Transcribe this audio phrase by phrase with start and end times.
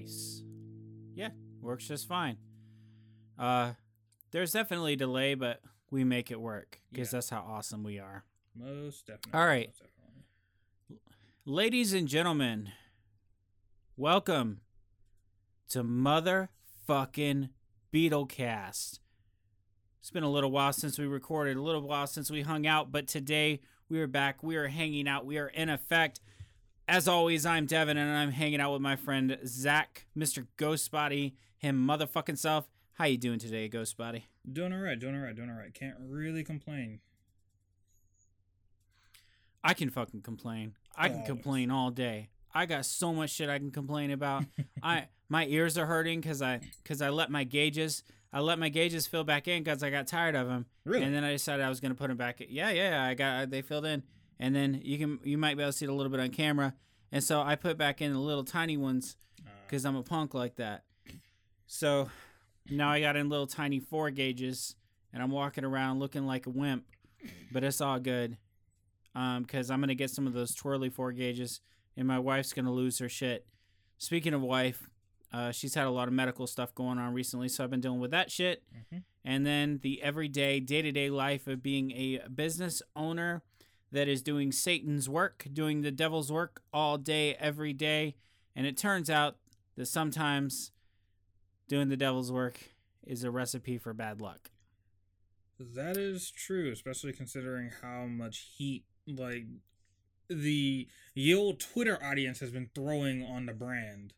[0.00, 0.44] Nice.
[1.16, 1.30] Yeah,
[1.60, 2.36] works just fine.
[3.36, 3.72] Uh,
[4.30, 7.16] there's definitely a delay, but we make it work because Yeah.
[7.16, 8.24] that's how awesome we are.
[8.54, 9.32] Most definitely.
[9.40, 9.66] All right.
[9.72, 11.00] definitely.
[11.44, 12.70] Ladies and gentlemen,
[13.96, 14.60] welcome
[15.70, 17.48] to motherfucking
[17.92, 19.00] Beetlecast.
[19.98, 22.92] It's been a little while since we recorded, a little while since we hung out,
[22.92, 24.40] but today we are back.
[24.44, 25.26] We are hanging out.
[25.26, 26.20] We are in effect.
[26.90, 30.48] As always, I'm Devin, and I'm hanging out with my friend Zach, Mr.
[30.58, 32.68] Ghostbody, him motherfucking self.
[32.94, 34.24] How you doing today, Ghostbody?
[34.52, 34.98] Doing all right.
[34.98, 35.36] Doing all right.
[35.36, 35.72] Doing all right.
[35.72, 36.98] Can't really complain.
[39.62, 40.74] I can fucking complain.
[40.96, 41.28] I can Always.
[41.28, 42.30] complain all day.
[42.52, 44.46] I got so much shit I can complain about.
[44.82, 48.68] I my ears are hurting because I because I let my gauges I let my
[48.68, 50.66] gauges fill back in because I got tired of them.
[50.84, 51.04] Really?
[51.04, 52.40] And then I decided I was gonna put them back.
[52.40, 52.48] In.
[52.50, 53.04] Yeah, yeah.
[53.04, 54.02] I got they filled in,
[54.40, 56.30] and then you can you might be able to see it a little bit on
[56.30, 56.74] camera.
[57.12, 60.34] And so I put back in the little tiny ones Uh, because I'm a punk
[60.34, 60.84] like that.
[61.66, 62.10] So
[62.70, 64.76] now I got in little tiny four gauges,
[65.12, 66.84] and I'm walking around looking like a wimp,
[67.52, 68.36] but it's all good.
[69.14, 71.60] Um, because I'm gonna get some of those twirly four gauges,
[71.96, 73.46] and my wife's gonna lose her shit.
[73.98, 74.88] Speaking of wife,
[75.32, 78.00] uh, she's had a lot of medical stuff going on recently, so I've been dealing
[78.00, 78.62] with that shit.
[78.92, 79.04] Mhm.
[79.24, 83.42] And then the everyday, day to day life of being a business owner
[83.92, 88.14] that is doing Satan's work, doing the devil's work all day, every day.
[88.54, 89.36] And it turns out
[89.76, 90.72] that sometimes
[91.68, 92.58] doing the devil's work
[93.06, 94.50] is a recipe for bad luck.
[95.58, 99.44] That is true, especially considering how much heat like
[100.28, 104.14] the Yale Twitter audience has been throwing on the brand.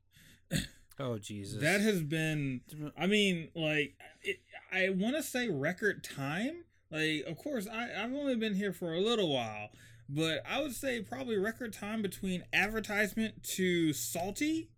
[1.00, 1.60] Oh Jesus!
[1.60, 2.60] That has been
[2.96, 4.40] I mean, like, it,
[4.70, 6.64] I want to say record time.
[6.92, 9.70] Like, of course, I, I've only been here for a little while,
[10.10, 14.70] but I would say probably record time between advertisement to salty.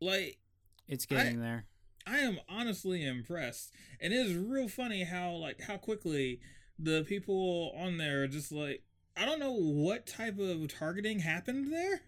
[0.00, 0.38] Like,
[0.88, 1.66] it's getting there.
[2.06, 6.40] I am honestly impressed, and it is real funny how like how quickly
[6.78, 8.82] the people on there are just like
[9.16, 12.02] I don't know what type of targeting happened there.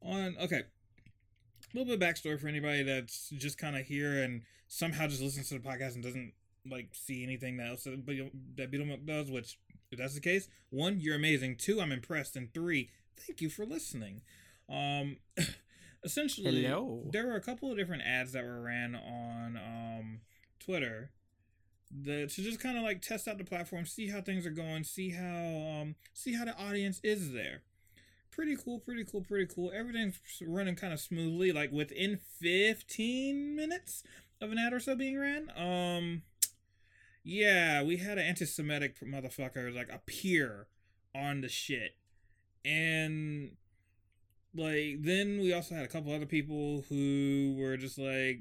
[0.00, 4.42] On okay, a little bit of backstory for anybody that's just kind of here and
[4.68, 6.32] somehow just listens to the podcast and doesn't
[6.68, 9.30] like see anything that else that Beetle- that Beetle Milk does.
[9.30, 9.58] Which
[9.90, 11.56] if that's the case, one, you're amazing.
[11.56, 14.22] Two, I'm impressed, and three, thank you for listening.
[14.68, 15.16] Um,
[16.04, 17.02] essentially, Hello.
[17.10, 20.20] there were a couple of different ads that were ran on um
[20.60, 21.10] Twitter
[21.94, 24.84] the to just kind of like test out the platform, see how things are going,
[24.84, 27.62] see how um see how the audience is there.
[28.30, 29.70] Pretty cool, pretty cool, pretty cool.
[29.74, 31.52] Everything's running kind of smoothly.
[31.52, 34.02] Like within 15 minutes
[34.40, 36.22] of an ad or so being ran, um,
[37.24, 40.66] yeah, we had an anti-Semitic motherfucker like appear
[41.14, 41.96] on the shit,
[42.64, 43.52] and
[44.54, 48.40] like then we also had a couple other people who were just like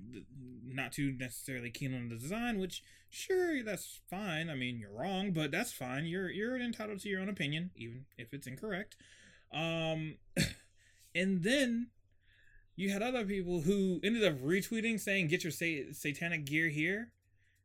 [0.65, 4.49] not too necessarily keen on the design which sure that's fine.
[4.49, 6.05] I mean you're wrong but that's fine.
[6.05, 8.97] You're you're entitled to your own opinion even if it's incorrect.
[9.53, 10.17] Um
[11.15, 11.87] and then
[12.75, 17.11] you had other people who ended up retweeting saying get your sa- satanic gear here.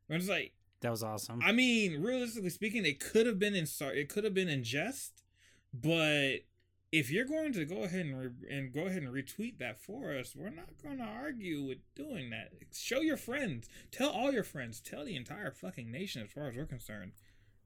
[0.09, 1.39] I was like That was awesome.
[1.43, 5.23] I mean, realistically speaking, it could have been in it could have been in jest,
[5.73, 6.41] but
[6.91, 10.15] if you're going to go ahead and re- and go ahead and retweet that for
[10.15, 12.51] us, we're not going to argue with doing that.
[12.73, 16.21] Show your friends, tell all your friends, tell the entire fucking nation.
[16.21, 17.11] As far as we're concerned,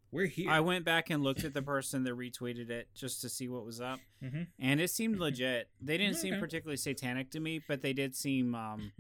[0.10, 0.50] we're here.
[0.50, 3.66] I went back and looked at the person that retweeted it just to see what
[3.66, 4.48] was up, Mhm.
[4.58, 5.70] and it seemed legit.
[5.82, 8.92] They didn't seem particularly satanic to me, but they did seem um,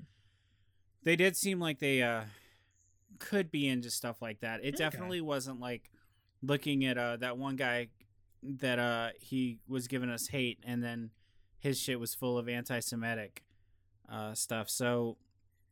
[1.04, 2.26] they did seem like they uh
[3.22, 4.60] could be into stuff like that.
[4.62, 4.78] It Okay.
[4.84, 5.90] definitely wasn't like
[6.42, 7.88] looking at uh that one guy
[8.44, 11.12] that uh he was giving us hate, and then
[11.60, 13.44] his shit was full of anti-Semitic
[14.10, 14.70] uh stuff.
[14.70, 15.18] So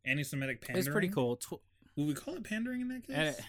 [0.05, 0.79] Anti-Semitic pandering.
[0.79, 1.35] it's pretty cool.
[1.35, 1.59] Tw-
[1.97, 3.17] Would we call it pandering in that case?
[3.39, 3.41] uh,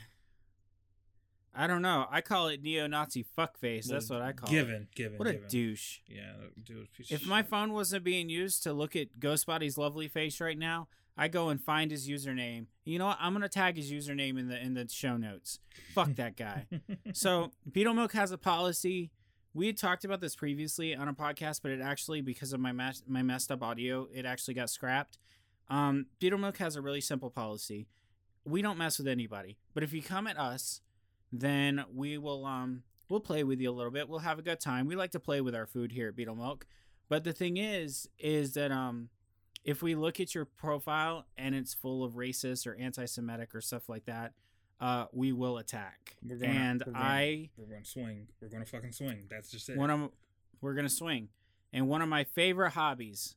[1.52, 2.06] I don't know.
[2.11, 3.87] I call it neo-Nazi fuckface.
[3.87, 4.52] That's what I call it.
[4.52, 5.49] given, Given, What a given.
[5.49, 5.99] douche.
[6.06, 9.19] Yeah, that dude was a piece If my phone wasn't being used to look at
[9.19, 12.66] Ghostbody's lovely face right now, I go and find his username.
[12.84, 13.18] You know what?
[13.20, 15.58] I'm gonna tag his username in the in the show notes.
[15.94, 16.66] Fuck that guy.
[17.12, 19.10] so Beetle Milk has a policy.
[19.52, 22.72] We had talked about this previously on a podcast, but it actually because of my
[22.72, 25.18] mess, my messed up audio, it actually got scrapped.
[25.68, 27.88] Um, Beetle Milk has a really simple policy.
[28.44, 30.80] We don't mess with anybody, but if you come at us,
[31.32, 34.08] then we will um we'll play with you a little bit.
[34.08, 34.86] We'll have a good time.
[34.86, 36.66] We like to play with our food here at Beetle Milk.
[37.08, 39.10] But the thing is, is that um
[39.64, 43.88] if we look at your profile and it's full of racist or anti-Semitic or stuff
[43.88, 44.32] like that,
[44.80, 46.16] uh, we will attack.
[46.22, 48.28] We're gonna- and we're gonna- I we're going to swing.
[48.40, 49.26] We're going to fucking swing.
[49.28, 49.76] That's just it.
[49.76, 50.10] one of
[50.62, 51.28] we're gonna swing.
[51.72, 53.36] And one of my favorite hobbies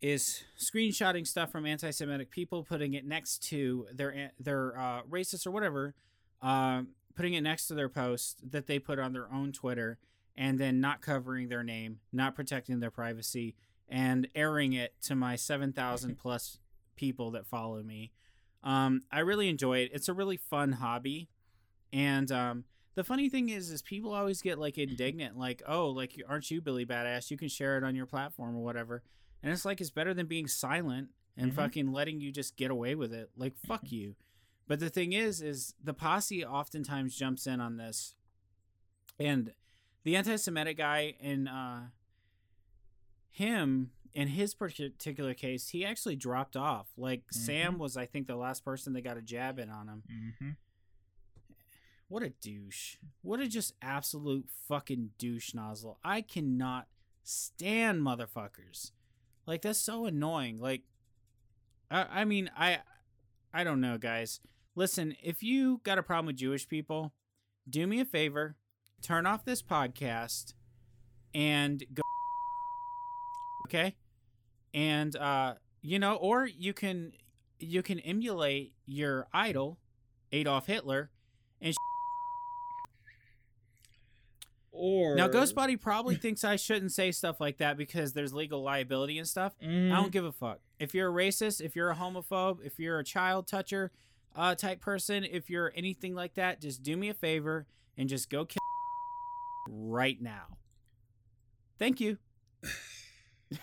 [0.00, 5.50] is screenshotting stuff from anti-Semitic people, putting it next to their their uh, racist or
[5.50, 5.94] whatever,
[6.40, 6.82] uh,
[7.14, 9.98] putting it next to their post that they put on their own Twitter,
[10.36, 13.54] and then not covering their name, not protecting their privacy,
[13.90, 16.58] and airing it to my seven thousand plus
[16.96, 18.12] people that follow me.
[18.62, 19.90] Um, I really enjoy it.
[19.92, 21.28] It's a really fun hobby,
[21.92, 22.64] and um,
[22.94, 26.60] the funny thing is, is people always get like indignant, like, "Oh, like aren't you
[26.60, 27.30] Billy Badass?
[27.30, 29.02] You can share it on your platform or whatever."
[29.42, 31.56] And it's like it's better than being silent and Mhm.
[31.56, 33.30] fucking letting you just get away with it.
[33.36, 34.14] Like fuck you.
[34.68, 38.14] But the thing is, is the posse oftentimes jumps in on this,
[39.18, 39.52] and
[40.04, 41.80] the anti-Semitic guy and uh,
[43.30, 46.88] him in his particular case, he actually dropped off.
[46.96, 47.78] Like Sam Mhm.
[47.78, 50.02] was, I think, the last person that got a jab in on him.
[50.10, 50.50] Mm-hmm.
[52.08, 52.96] What a douche.
[53.22, 55.98] What a just absolute fucking douche nozzle.
[56.02, 56.88] I cannot
[57.22, 58.90] stand motherfuckers.
[59.46, 60.58] Like that's so annoying.
[60.58, 60.82] Like
[61.90, 62.80] I I mean, I
[63.54, 64.40] I don't know, guys.
[64.74, 67.12] Listen, if you got a problem with Jewish people,
[67.68, 68.56] do me a favor,
[69.02, 70.54] turn off this podcast
[71.32, 72.02] and go
[73.70, 73.94] okay?
[74.74, 77.12] And uh you know, or you can
[77.58, 79.78] you can emulate your idol
[80.32, 81.10] Adolf Hitler
[81.60, 81.74] and
[84.72, 89.18] Or Now, Ghostbody probably thinks I shouldn't say stuff like that because there's legal liability
[89.18, 89.54] and stuff.
[89.60, 89.92] Mhm.
[89.92, 90.60] I don't give a fuck.
[90.78, 93.90] If you're a racist, if you're a homophobe, if you're a child toucher
[94.36, 98.30] uh, type person, if you're anything like that, just do me a favor and just
[98.30, 98.60] go kill
[99.68, 100.56] right now.
[101.78, 102.18] Thank you.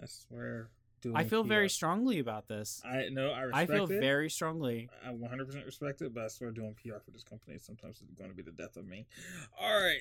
[0.00, 0.68] I swear.
[1.02, 2.80] doing I feel very strongly about this.
[2.84, 3.30] I know.
[3.32, 4.00] I I feel it.
[4.00, 4.88] very strongly.
[5.04, 8.30] I 100% respect it, but I swear doing PR for this company sometimes is going
[8.30, 9.06] to be the death of me.
[9.60, 10.00] All right.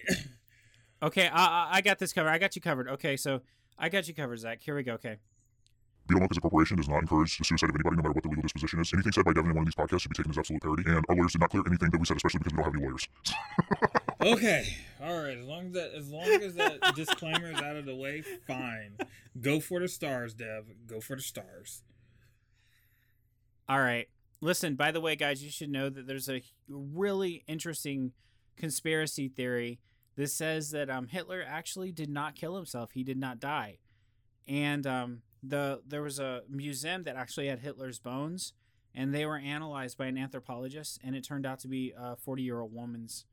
[1.01, 2.29] Okay, I- I got this covered.
[2.29, 2.87] I got you covered.
[2.89, 3.41] Okay, so
[3.77, 4.61] I got you covered, Zach.
[4.61, 4.93] Here we go.
[4.93, 5.17] Okay.
[6.07, 8.23] Beetle Milk as a corporation does not encourage the suicide of anybody, no matter what
[8.23, 8.93] the legal disposition is.
[8.93, 10.83] Anything said by Devin in one of these podcasts should be taken as absolute parody,
[10.85, 12.75] and our lawyers did not clear anything that we said, especially because we don't have
[12.75, 13.07] any lawyers.
[14.21, 14.65] okay.
[15.01, 15.37] All right.
[15.37, 18.97] As long as that, as long as that disclaimer is out of the way, fine.
[19.39, 20.65] Go for the stars, Dev.
[20.85, 21.83] Go for the stars.
[23.69, 24.07] All right.
[24.39, 28.13] Listen, by the way, guys, you should know that there's a really interesting
[28.55, 29.79] conspiracy theory
[30.15, 32.91] that says that um, Hitler actually did not kill himself.
[32.93, 33.79] He did not die.
[34.47, 38.53] And um, the there was a museum that actually had Hitler's bones,
[38.93, 42.43] and they were analyzed by an anthropologist, and it turned out to be a 40
[42.43, 43.25] year old woman's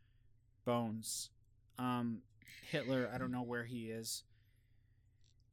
[0.65, 1.31] bones.
[1.79, 2.19] Um,
[2.71, 4.25] Hitler, I don't know where he is.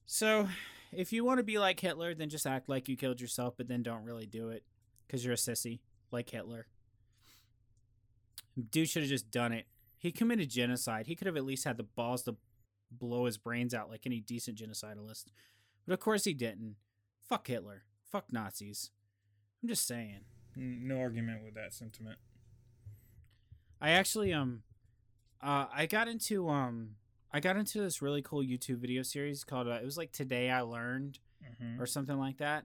[0.06, 0.50] So,
[0.92, 3.68] if you want to be like Hitler, then just act like you killed yourself, but
[3.68, 4.63] then don't really do it
[5.07, 5.80] because you're a sissy
[6.12, 6.68] like Hitler.
[8.69, 9.65] Dude should have just done it.
[9.97, 11.07] He committed genocide.
[11.07, 12.36] He could have at least had the balls to
[12.92, 15.25] blow his brains out like any decent genocidalist.
[15.91, 16.77] But of course he didn't.
[17.27, 17.83] Fuck Hitler.
[18.09, 18.92] Fuck Nazis.
[19.61, 20.21] I'm just saying.
[20.56, 22.18] No argument with that sentiment.
[23.81, 24.63] I actually um
[25.44, 26.92] uh I got into um
[27.33, 30.49] I got into this really cool YouTube video series called uh, it was like Today
[30.49, 31.19] I Learned
[31.59, 32.63] hmm or something like that.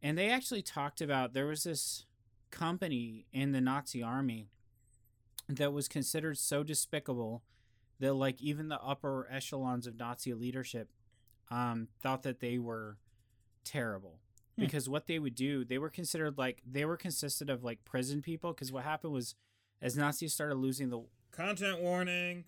[0.00, 2.06] And they actually talked about there was this
[2.52, 4.50] company in the Nazi army
[5.48, 7.42] that was considered so despicable
[7.98, 10.90] that like even the upper echelons of Nazi leadership
[11.50, 12.96] um, thought that they were
[13.64, 14.18] terrible
[14.56, 14.62] Hmm.
[14.62, 18.22] because what they would do they were considered like they were consisted of like prison
[18.22, 19.34] people because what happened was
[19.82, 22.44] as Nazis started losing the Content warning.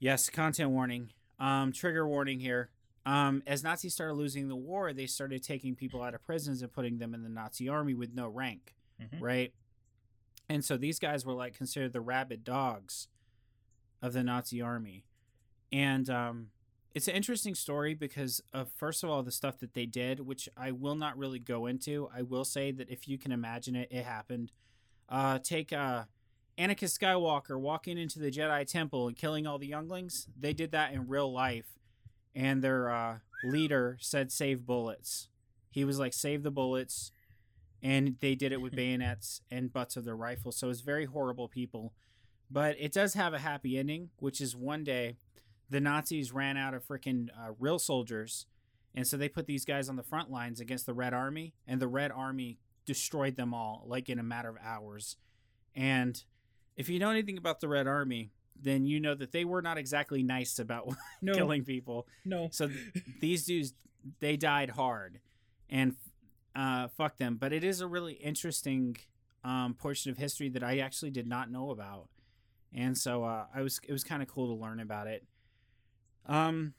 [0.00, 1.12] Yes, content warning.
[1.38, 2.70] Um, trigger warning here.
[3.06, 6.72] Um, as Nazis started losing the war, they started taking people out of prisons and
[6.72, 9.20] putting them in the Nazi army with no rank, Mhm.
[9.20, 9.54] right?
[10.48, 13.06] And so these guys were like considered the rabid dogs
[14.00, 15.04] of the Nazi army.
[15.70, 16.50] And um,
[16.94, 20.48] it's an interesting story because of first of all the stuff that they did, which
[20.56, 22.08] I will not really go into.
[22.14, 24.52] I will say that if you can imagine it, it happened.
[25.08, 26.04] Uh, take uh,
[26.58, 30.28] Anakin Skywalker walking into the Jedi Temple and killing all the younglings.
[30.38, 31.78] They did that in real life,
[32.34, 35.28] and their uh, leader said, "Save bullets."
[35.70, 37.10] He was like, "Save the bullets,"
[37.82, 40.56] and they did it with bayonets and butts of their rifles.
[40.56, 41.94] So it's very horrible people,
[42.50, 45.16] but it does have a happy ending, which is one day
[45.72, 48.46] the Nazis ran out of freaking uh, real soldiers,
[48.94, 51.80] and so they put these guys on the front lines against the Red Army, and
[51.80, 55.16] the Red Army destroyed them all like in a matter of hours.
[55.74, 56.22] And
[56.76, 59.78] if you know anything about the Red Army, then you know that they were not
[59.78, 60.88] exactly nice about
[61.22, 61.32] No.
[61.32, 62.06] killing people.
[62.24, 62.48] No.
[62.52, 62.68] So
[63.20, 63.72] these dudes,
[64.20, 65.20] they died hard,
[65.70, 65.96] and
[66.54, 67.36] uh, fuck them.
[67.36, 68.96] But it is a really interesting
[69.42, 72.08] um, portion of history that I actually did not know about,
[72.74, 75.24] and so uh, I was it was kind of cool to learn about it.
[76.26, 76.74] Um.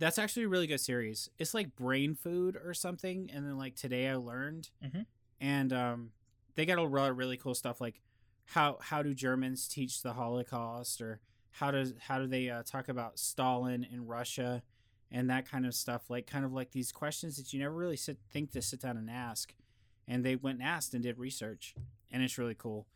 [0.00, 1.28] that's actually a really good series.
[1.38, 5.06] It's like Brain Food or something, and then like Today I Learned, Mhm.
[5.40, 6.12] and um,
[6.54, 8.00] they got a lot of really cool stuff like
[8.44, 11.20] how how do Germans teach the Holocaust, or
[11.50, 14.62] how does how do they uh, talk about Stalin in Russia,
[15.10, 16.08] and that kind of stuff.
[16.08, 18.96] Like kind of like these questions that you never really sit think to sit down
[18.98, 19.52] and ask,
[20.06, 21.74] and they went and asked and did research,
[22.10, 22.86] and it's really cool.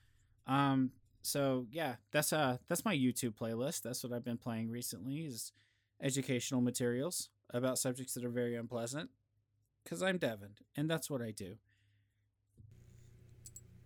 [0.47, 3.83] Um, so yeah, that's uh that's my YouTube playlist.
[3.83, 5.53] That's what I've been playing recently is
[6.03, 9.11] educational materials about subjects that are very unpleasant.
[9.89, 11.57] Cause I'm Devin, and that's what I do.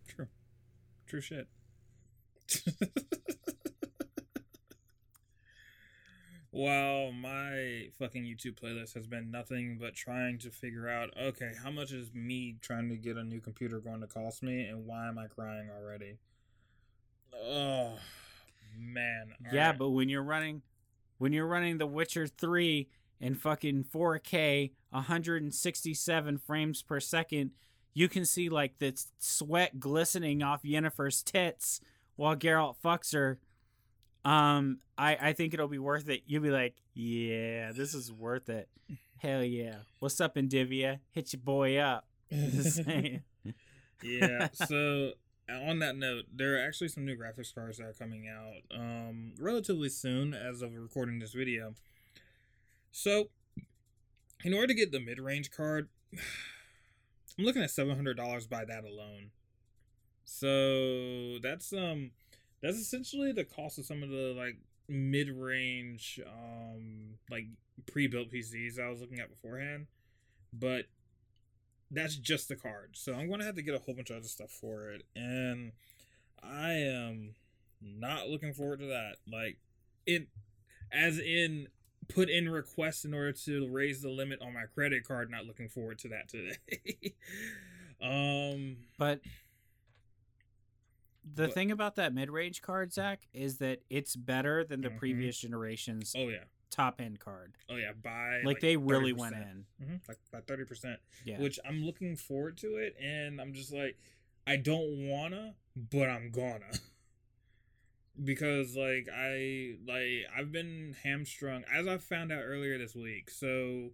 [0.08, 0.28] True.
[1.06, 1.48] True shit.
[6.52, 11.70] well, my fucking YouTube playlist has been nothing but trying to figure out okay, how
[11.70, 15.08] much is me trying to get a new computer going to cost me, and why
[15.08, 16.18] am I crying already?
[17.44, 17.98] Oh,
[18.78, 19.34] man.
[19.52, 19.78] yeah, Alright.
[19.78, 20.62] but when you're running,
[21.18, 22.88] when you're running The Witcher three
[23.20, 27.50] in fucking 4K, 167 frames per second,
[27.94, 31.80] you can see like the sweat glistening off Yennefer's tits
[32.16, 33.38] while Geralt fucks her.
[34.24, 36.22] Um, I I think it'll be worth it.
[36.26, 38.68] You'll be like, yeah, this is worth it.
[39.18, 39.76] Hell yeah.
[40.00, 40.98] What's up, Nvidia?
[41.12, 42.06] Hit your boy up.
[44.02, 44.48] Yeah.
[44.52, 45.12] So
[45.48, 49.34] on that note, there are actually some new graphics cards that are coming out um,
[49.38, 51.74] relatively soon, as of recording this video.
[52.90, 53.28] So,
[54.44, 55.88] in order to get the mid-range card,
[57.38, 59.30] I'm looking at seven hundred dollars by that alone.
[60.24, 62.10] So that's um
[62.62, 64.56] that's essentially the cost of some of the like
[64.88, 67.46] mid-range um like
[67.86, 69.86] pre-built PCs I was looking at beforehand,
[70.52, 70.86] but
[71.90, 72.90] that's just the card.
[72.94, 75.02] So I'm to have to get a whole bunch of other stuff for it.
[75.14, 75.72] And
[76.42, 77.34] I am
[77.80, 79.16] not looking forward to that.
[79.30, 79.58] Like,
[80.06, 80.28] it,
[80.92, 81.68] as in,
[82.08, 85.30] put in requests in order to raise the limit on my credit card.
[85.30, 86.56] Not looking forward to that today.
[88.00, 89.20] um, But
[91.24, 91.54] the What?
[91.54, 94.98] thing about that mid range card, Zach, is that it's better than the Mhm.
[94.98, 96.44] previous generation's oh yeah,
[96.76, 97.54] top end card.
[97.70, 97.92] oh yeah.
[97.92, 99.64] By Like, they really went in.
[99.82, 101.00] hmm like by thirty percent.
[101.24, 101.40] Yeah.
[101.40, 103.96] Which I'm looking forward to it, and I'm just like,
[104.46, 106.70] I don't wanna, but I'm gonna.
[108.24, 113.30] because like I like I've been hamstrung as I found out earlier this week.
[113.30, 113.90] So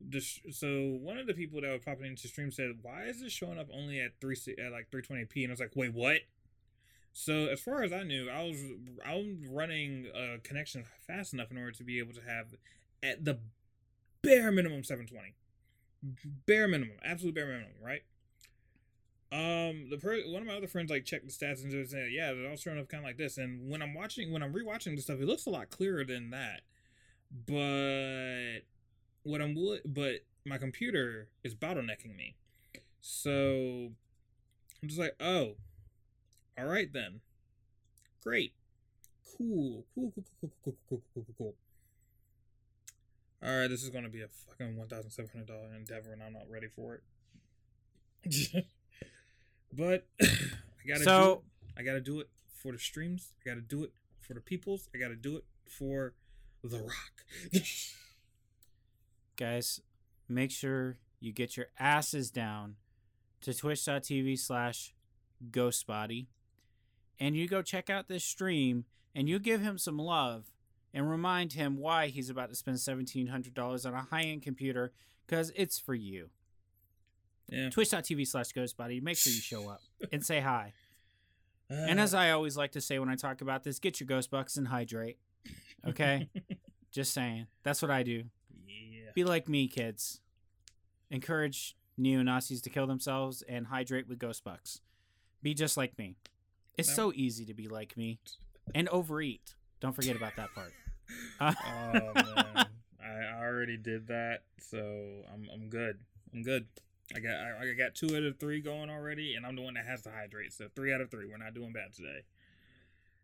[0.00, 3.32] this so one of the people that was popping into stream said, "Why is this
[3.32, 6.20] showing up only at three at like 320p?" And I was like, "Wait, what?"
[7.18, 8.62] So as far as I knew, I was
[9.02, 12.48] I was running a connection fast enough in order to be able to have
[13.02, 13.38] at the
[14.20, 15.34] bare minimum 720,
[16.44, 18.02] bare minimum, absolute bare minimum, right?
[19.32, 22.34] Um, the per- one of my other friends like checked the stats and said, yeah,
[22.34, 23.38] they're all showing up kind of like this.
[23.38, 26.28] And when I'm watching, when I'm rewatching the stuff, it looks a lot clearer than
[26.30, 26.60] that.
[27.46, 28.66] But
[29.22, 29.56] what I'm,
[29.86, 32.36] but my computer is bottlenecking me,
[33.00, 33.88] so
[34.82, 35.54] I'm just like, oh,
[36.58, 37.20] all right then,
[38.22, 38.52] great,
[39.36, 41.54] cool, cool, cool, cool, cool, cool, cool, cool, cool, cool.
[43.42, 46.22] All right, this is gonna be a fucking one thousand seven hundred dollar endeavor, and
[46.22, 47.00] I'm not ready for
[48.24, 48.64] it.
[49.72, 50.26] but I
[50.88, 51.38] gotta do So- it.
[51.78, 52.28] I gotta do it
[52.62, 53.32] for the streams.
[53.44, 54.88] I gotta do it for the peoples.
[54.94, 56.14] I gotta do it for
[56.64, 57.24] the Rock.
[59.36, 59.80] Guys,
[60.28, 62.76] make sure you get your asses down
[63.42, 64.94] to twitch.tv slash
[65.50, 66.26] ghostbody
[67.18, 70.50] and you go check out this stream and you give him some love
[70.92, 74.92] and remind him why he's about to spend $1,700 on a high end computer
[75.26, 76.30] because it's for you.
[77.48, 77.70] yeah.
[77.70, 79.02] Twitch.tv slash ghostbody.
[79.02, 79.80] Make sure you show up
[80.12, 80.72] and say hi.
[81.70, 84.06] Uh, And as I always like to say when I talk about this, get your
[84.06, 85.18] ghost bucks and hydrate.
[85.86, 86.28] Okay?
[86.92, 87.46] Just saying.
[87.62, 88.24] That's what I do.
[88.66, 89.10] yeah.
[89.14, 90.20] Be like me, kids.
[91.10, 94.80] Encourage neo Nazis to kill themselves and hydrate with ghost bucks.
[95.42, 96.16] Be just like me.
[96.76, 96.94] It's No.
[96.94, 98.18] so easy to be like me
[98.74, 99.54] and overeat.
[99.80, 100.72] Don't forget about that part.
[101.38, 102.66] Uh, oh man,
[103.00, 106.00] I already did that, so I'm I'm good.
[106.34, 106.66] I'm good.
[107.14, 109.74] I got I, I got two out of three going already, and I'm the one
[109.74, 110.52] that has to hydrate.
[110.52, 111.26] So three out of three.
[111.26, 112.22] We're not doing bad today.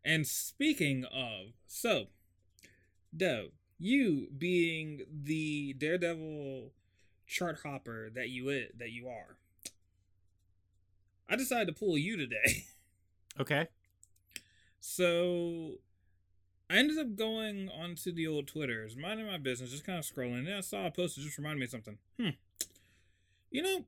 [0.05, 2.07] And speaking of, so,
[3.17, 3.49] Doe,
[3.81, 6.71] you being the Daredevil
[7.27, 9.37] chart hopper that you i- that you are,
[11.29, 12.67] I decided to pull you today.
[13.41, 13.69] okay.
[14.81, 15.75] So
[16.69, 20.47] I ended up going onto the old Twitters, minding my business, just kind of scrolling.
[20.47, 21.99] And I saw a post that just reminded me of something.
[22.19, 22.31] Hmm.
[23.51, 23.85] You know,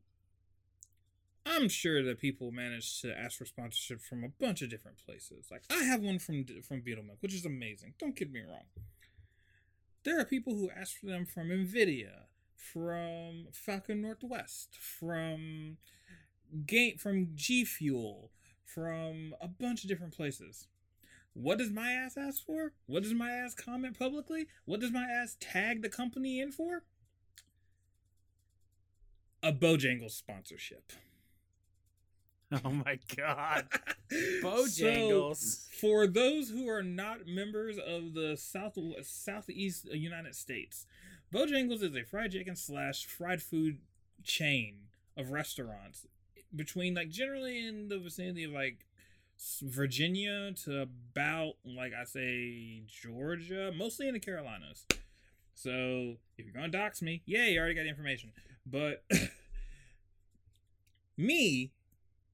[1.46, 5.48] I'm sure that people manage to ask for sponsorship from a bunch of different places.
[5.50, 7.94] Like I have one from from Beetle Milk, which is amazing.
[7.98, 8.64] Don't get me wrong.
[10.04, 15.78] There are people who ask for them from Nvidia, from Falcon Northwest, from
[16.66, 18.30] Game, from G Fuel,
[18.64, 20.66] from a bunch of different places.
[21.34, 22.72] What does my ass ask for?
[22.86, 24.46] What does my ass comment publicly?
[24.64, 26.84] What does my ass tag the company in for?
[29.42, 30.92] A Bojangles sponsorship.
[32.64, 33.66] Oh my god.
[34.10, 35.68] So, Bojangles.
[35.80, 40.86] for those who are not members of the South Southeast United States,
[41.32, 43.78] Bojangles is a fried chicken slash fried food
[44.22, 44.82] chain
[45.16, 46.06] of restaurants
[46.54, 48.86] between like generally in the vicinity of like
[49.62, 54.86] Virginia to about like I say Georgia, mostly in the Carolinas.
[55.54, 58.32] So if you're gonna dox me, yeah, you already got the information.
[58.66, 59.04] But
[61.16, 61.70] me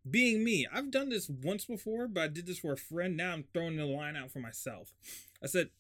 [0.09, 3.17] being me, I've done this once before, but I did this for a friend.
[3.17, 4.93] Now I'm throwing the line out for myself.
[5.43, 5.71] I said,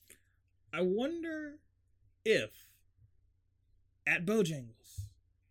[0.72, 1.54] I wonder
[2.24, 2.50] if
[4.06, 5.06] at Bojangles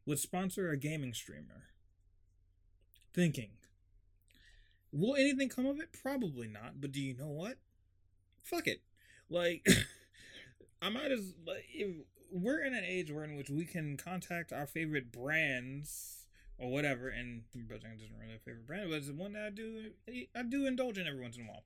[0.05, 1.68] would sponsor a gaming streamer.
[3.13, 3.49] Thinking,
[4.91, 5.89] will anything come of it?
[6.01, 6.79] Probably not.
[6.79, 7.57] But do you know what?
[8.43, 8.81] Fuck it.
[9.29, 9.67] Like,
[10.81, 11.89] I might as like if
[12.31, 17.07] we're in an age where in which we can contact our favorite brands or whatever,
[17.07, 19.91] and Bojangles isn't really a favorite brand, but it's one that I do
[20.35, 21.63] I do indulge in every once in a while.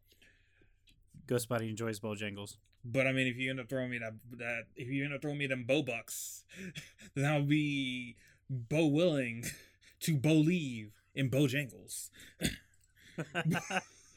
[1.27, 2.57] Ghostbody enjoys Bojangles.
[2.85, 5.21] But I mean, if you end up throwing me that that if you end up
[5.21, 6.43] throwing me them bow bucks,
[7.15, 8.17] then I'll be
[8.49, 9.45] bow willing
[10.01, 12.09] to believe in Bojangles.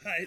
[0.04, 0.26] I,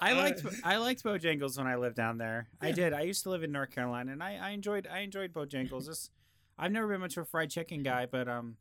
[0.00, 2.48] I Uh, liked I liked Bojangles when I lived down there.
[2.60, 2.92] I did.
[2.92, 5.88] I used to live in North Carolina, and I, I enjoyed I enjoyed Bojangles.
[5.88, 6.10] It's,
[6.58, 8.56] I've never been much of a fried chicken guy, but um,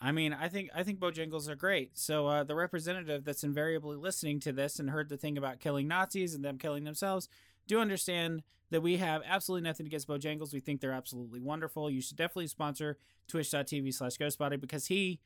[0.00, 1.98] I mean, I think I think Bojangles are great.
[1.98, 5.88] So uh, the representative that's invariably listening to this and heard the thing about killing
[5.88, 7.28] Nazis and them killing themselves,
[7.66, 10.52] do understand that we have absolutely nothing against Bojangles.
[10.52, 11.90] We think they're absolutely wonderful.
[11.90, 15.20] You should definitely sponsor twitch.tv slash ghostbody because he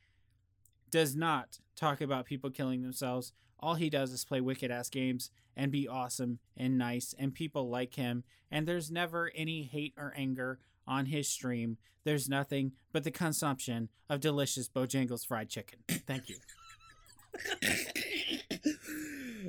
[0.93, 3.33] does not talk about people killing themselves.
[3.59, 7.67] All he does is play wicked ass games and be awesome and nice, and people
[7.67, 8.23] like him.
[8.51, 11.77] And there's never any hate or anger on his stream.
[12.03, 15.79] There's nothing but the consumption of delicious Bojangles fried chicken.
[15.89, 16.35] Thank you.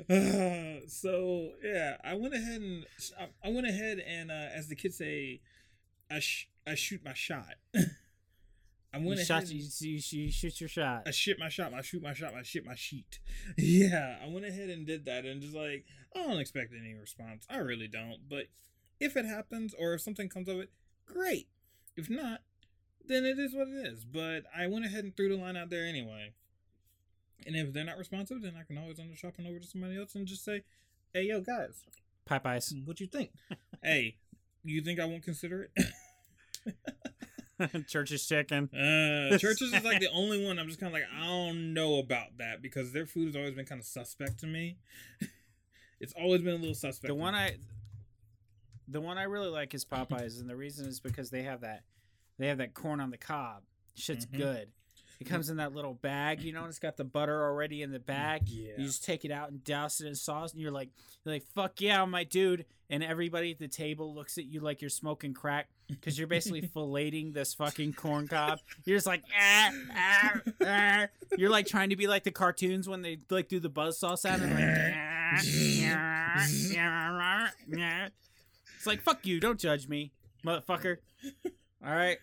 [0.09, 2.85] Uh, so yeah, I went ahead and
[3.19, 5.41] I- I went ahead and uh, as the kids say,
[6.09, 7.53] I sh- I shoot my shot.
[8.95, 9.49] I You, went shot, ahead.
[9.53, 11.03] you, and- you, you shoot your shot.
[11.05, 13.19] I shit my shot, I shoot my shot, I shit my sheet.
[13.57, 17.45] Yeah, I went ahead and did that, and just like I don't expect any response.
[17.49, 18.29] I really don't.
[18.29, 18.45] But
[18.99, 20.69] if it happens, or if something comes of it,
[21.05, 21.47] great.
[21.97, 22.41] If not,
[23.05, 24.05] then it is what it is.
[24.05, 26.33] But I went ahead and threw the line out there anyway.
[27.45, 29.97] And if they're not responsive, then I can always end up shopping over to somebody
[29.97, 30.63] else and just say,
[31.13, 31.83] "Hey, yo, guys,
[32.29, 32.85] Popeyes.
[32.87, 33.31] what you think?
[33.83, 34.15] hey,
[34.63, 35.85] you think I won't consider it?"
[37.87, 38.69] Church's chicken.
[38.73, 41.99] Uh, churches is like the only one I'm just kind of like I don't know
[41.99, 44.77] about that because their food has always been kind of suspect to me.
[45.99, 47.07] it's always been a little suspect.
[47.07, 47.39] The one me.
[47.39, 47.55] I
[48.87, 51.83] the one I really like is Popeyes, and the reason is because they have that
[52.37, 53.63] they have that corn on the cob.
[53.95, 54.37] Shit's Mhm.
[54.37, 54.71] good.
[55.19, 57.91] It comes in that little bag, you know, and it's got the butter already in
[57.91, 58.49] the bag.
[58.49, 60.89] yeah, You just take it out and douse it in sauce, and you're like,
[61.23, 62.65] you're like, fuck yeah, my dude.
[62.89, 66.61] And everybody at the table looks at you like you're smoking crack because you're basically
[66.75, 68.59] filleting this fucking corn cob.
[68.83, 70.31] You're just like, ah, ah,
[70.63, 71.07] ah.
[71.37, 74.13] You're like trying to be like the cartoons when they like do the buzz saw
[74.15, 74.43] sound.
[74.43, 74.59] And like,
[78.77, 80.11] it's like, fuck you, don't judge me,
[80.45, 80.97] motherfucker.
[81.83, 82.17] All right,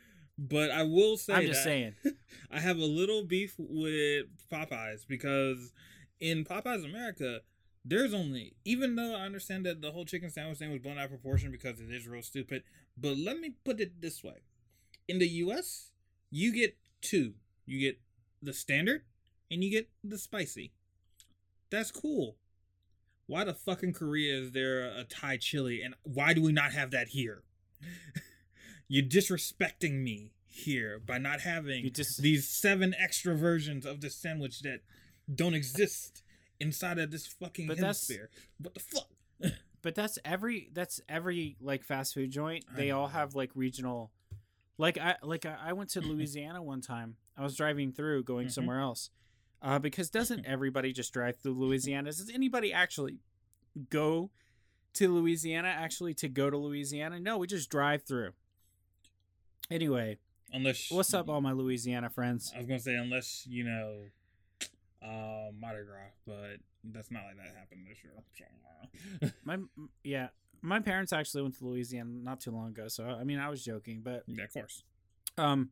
[0.48, 1.94] but I will say I'm just saying.
[2.50, 5.72] I have a little beef with Popeyes because
[6.18, 7.40] in Popeyes America,
[7.84, 11.04] there's only even though I understand that the whole chicken sandwich thing was blown out
[11.04, 12.64] of proportion because it is real stupid.
[12.96, 14.42] But let me put it this way:
[15.06, 15.92] in the U.S.,
[16.30, 17.34] you get two.
[17.64, 18.00] You get
[18.42, 19.02] the standard,
[19.48, 20.72] and you get the spicy.
[21.70, 22.36] That's cool.
[23.26, 26.90] Why the fucking Korea is there a Thai chili, and why do we not have
[26.90, 27.44] that here?
[28.88, 34.60] You're disrespecting me here by not having just these seven extra versions of this sandwich
[34.62, 34.80] that
[35.34, 36.22] don't exist
[36.60, 38.30] inside of this fucking But that's- hemisphere.
[38.58, 39.08] What the fuck?
[39.82, 42.64] But that's every that's every like fast food joint.
[42.76, 44.12] They all have like regional.
[44.78, 47.16] Like I like I went to Louisiana one time.
[47.36, 48.52] I was driving through going Mhm.
[48.52, 49.10] somewhere else.
[49.60, 52.10] Uh, because doesn't everybody just drive through Louisiana?
[52.12, 53.16] Does anybody actually
[53.90, 54.30] go
[54.94, 55.66] to Louisiana?
[55.68, 57.18] Actually, to go to Louisiana?
[57.18, 58.34] No, we just drive through.
[59.72, 60.18] Anyway,
[60.52, 62.52] Unless what's up, all my Louisiana friends?
[62.54, 64.02] I was gonna say unless you know,
[65.02, 69.32] uh, Mardi Gras, but that's not like that happened this year.
[69.44, 69.56] My
[70.04, 70.28] yeah,
[70.60, 73.64] my parents actually went to Louisiana not too long ago, so I mean I was
[73.64, 74.82] joking, but Yeah, of course.
[75.38, 75.70] um,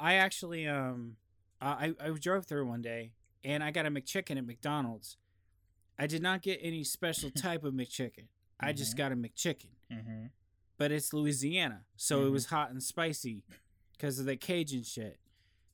[0.00, 1.16] I actually um,
[1.60, 3.12] I I drove through one day
[3.44, 5.18] and I got a McChicken at McDonald's.
[5.98, 8.28] I did not get any special type of McChicken.
[8.58, 8.98] I just Mhm.
[8.98, 10.26] got a McChicken, Mm-hmm.
[10.78, 12.32] But it's Louisiana, so it Mhm.
[12.32, 13.44] was hot and spicy
[13.92, 15.18] because of the Cajun shit.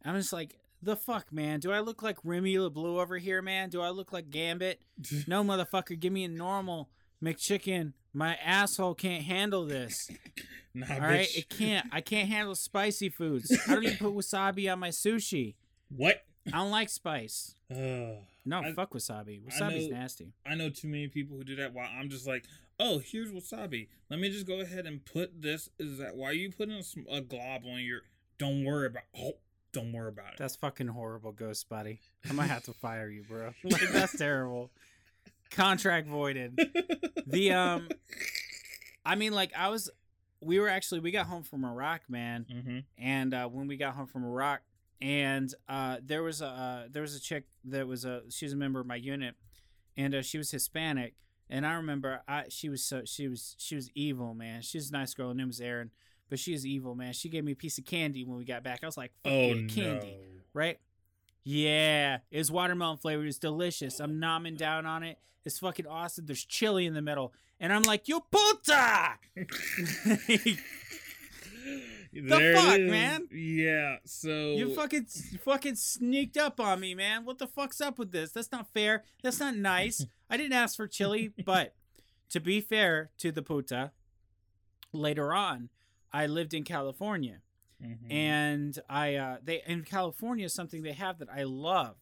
[0.05, 1.61] I'm just like, the fuck, man?
[1.61, 3.71] Do I look like Remy LeBeau over here, man?
[3.71, 4.81] Do I look like Gambit?
[5.29, 6.90] No, motherfucker, give me a normal
[7.23, 7.93] McChicken.
[8.12, 10.11] My asshole can't handle this.
[10.75, 11.38] nah, All right, bitch.
[11.38, 11.87] it can't.
[11.93, 13.51] I can't handle spicy foods.
[13.67, 15.55] I don't even put wasabi on my sushi.
[15.95, 16.25] What?
[16.49, 17.55] I don't like spice.
[17.71, 19.40] Uh, No, I- fuck wasabi.
[19.47, 20.33] I Wasabi's know- nasty.
[20.47, 21.73] I know too many people who do that.
[21.73, 22.45] While I'm just like,
[22.79, 23.89] oh, here's wasabi.
[24.11, 25.69] Let me just go ahead and put this.
[25.79, 28.03] Is that why are you putting a, a glob on your?
[28.39, 29.05] Don't worry about.
[29.17, 29.35] Oh,
[29.73, 30.39] don't worry about it.
[30.39, 31.99] That's fucking horrible, Ghostbody.
[32.29, 33.53] I might have to fire you, bro.
[33.65, 34.71] Like that's terrible.
[35.51, 36.59] Contract voided.
[37.27, 37.89] The um,
[39.05, 39.91] I mean, like I was,
[40.41, 42.79] we were actually we got home from Iraq, man, mm-hmm.
[42.99, 44.63] and uh, when we got home from Iraq,
[45.01, 48.53] and uh, there was a uh, there was a chick that was a she was
[48.53, 49.35] a member of my unit,
[49.97, 51.15] and uh, she was Hispanic,
[51.51, 54.63] and I remember I she was so she was she was evil, man.
[54.63, 55.29] She's a nice girl.
[55.29, 55.91] Her name was Erin,
[56.29, 57.13] but she is evil, man.
[57.13, 58.81] She gave me a piece of candy when we got back.
[58.83, 60.41] I was like, Fuck Oh yeah, candy, no.
[60.53, 60.79] right?
[61.45, 63.27] Yeah, it's watermelon flavored.
[63.27, 64.01] It's delicious.
[64.01, 65.19] I'm nomming down on it.
[65.45, 66.25] It's fucking awesome.
[66.27, 69.19] There's chili in the middle, and I'm like, you puta.
[72.22, 73.29] There fuck, man?
[73.33, 73.96] Yeah.
[74.05, 75.07] So You fucking
[75.44, 77.24] fucking sneaked up on me, man.
[77.24, 78.31] What the fuck's up with this?
[78.33, 79.05] That's not fair.
[79.22, 80.05] That's not nice.
[80.31, 81.74] I didn't ask for chili, but
[82.31, 83.92] to be fair to the puta,
[84.92, 85.68] later on,
[86.12, 87.40] I lived in California,
[87.83, 88.11] Mhm.
[88.12, 91.96] and I uh, they in California something they have that I love.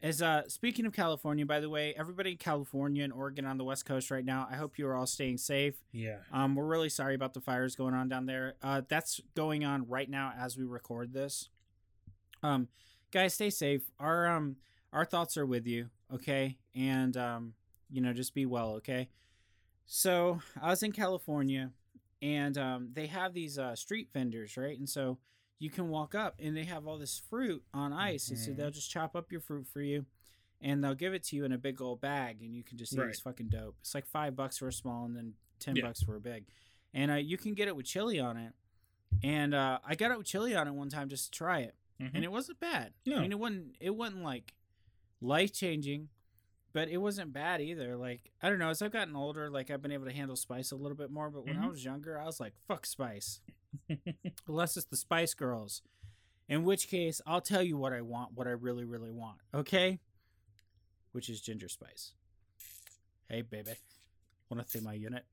[0.00, 3.64] Is uh speaking of California, by the way, everybody in California and Oregon on the
[3.64, 5.82] West Coast right now, I hope you are all staying safe.
[5.92, 6.18] yeah.
[6.32, 8.54] Um, we're really sorry about the fires going on down there.
[8.62, 11.48] Uh, that's going on right now as we record this.
[12.44, 12.68] Um,
[13.10, 13.90] guys, stay safe.
[13.98, 14.56] Our um,
[14.92, 15.90] our thoughts are with you.
[16.14, 17.54] Okay, and um,
[17.90, 18.74] you know, just be well.
[18.76, 19.08] Okay.
[19.86, 21.72] So I was in California,
[22.22, 24.78] and um, they have these uh, street vendors, right?
[24.78, 25.18] And so
[25.58, 28.56] you can walk up, and they have all this fruit on ice, and so Mhm.
[28.56, 30.06] they'll just chop up your fruit for you.
[30.60, 32.92] And they'll give it to you in a big old bag, and you can just
[32.92, 32.98] eat.
[32.98, 33.08] Right.
[33.10, 33.76] It's fucking dope.
[33.80, 35.82] It's like five bucks for a small, and then ten Yeah.
[35.84, 36.46] bucks for a big.
[36.92, 38.54] And uh, you can get it with chili on it.
[39.22, 41.76] And uh, I got it with chili on it one time just to try it,
[42.00, 42.10] Mhm.
[42.14, 42.92] and it wasn't bad.
[43.06, 43.16] No.
[43.18, 44.54] I mean, it wasn't it wasn't like
[45.20, 46.08] life changing,
[46.72, 47.96] but it wasn't bad either.
[47.96, 50.70] Like I don't know, as I've gotten older, like I've been able to handle spice
[50.72, 51.30] a little bit more.
[51.30, 51.70] But when I Mhm.
[51.70, 53.40] was younger, I was like, "Fuck spice,"
[54.46, 55.82] unless it's the Spice Girls.
[56.48, 59.38] In which case, I'll tell you what I want, what I really, really want.
[59.54, 60.00] Okay,
[61.12, 62.12] which is ginger spice.
[63.28, 63.72] Hey, baby,
[64.48, 65.24] want to see my unit?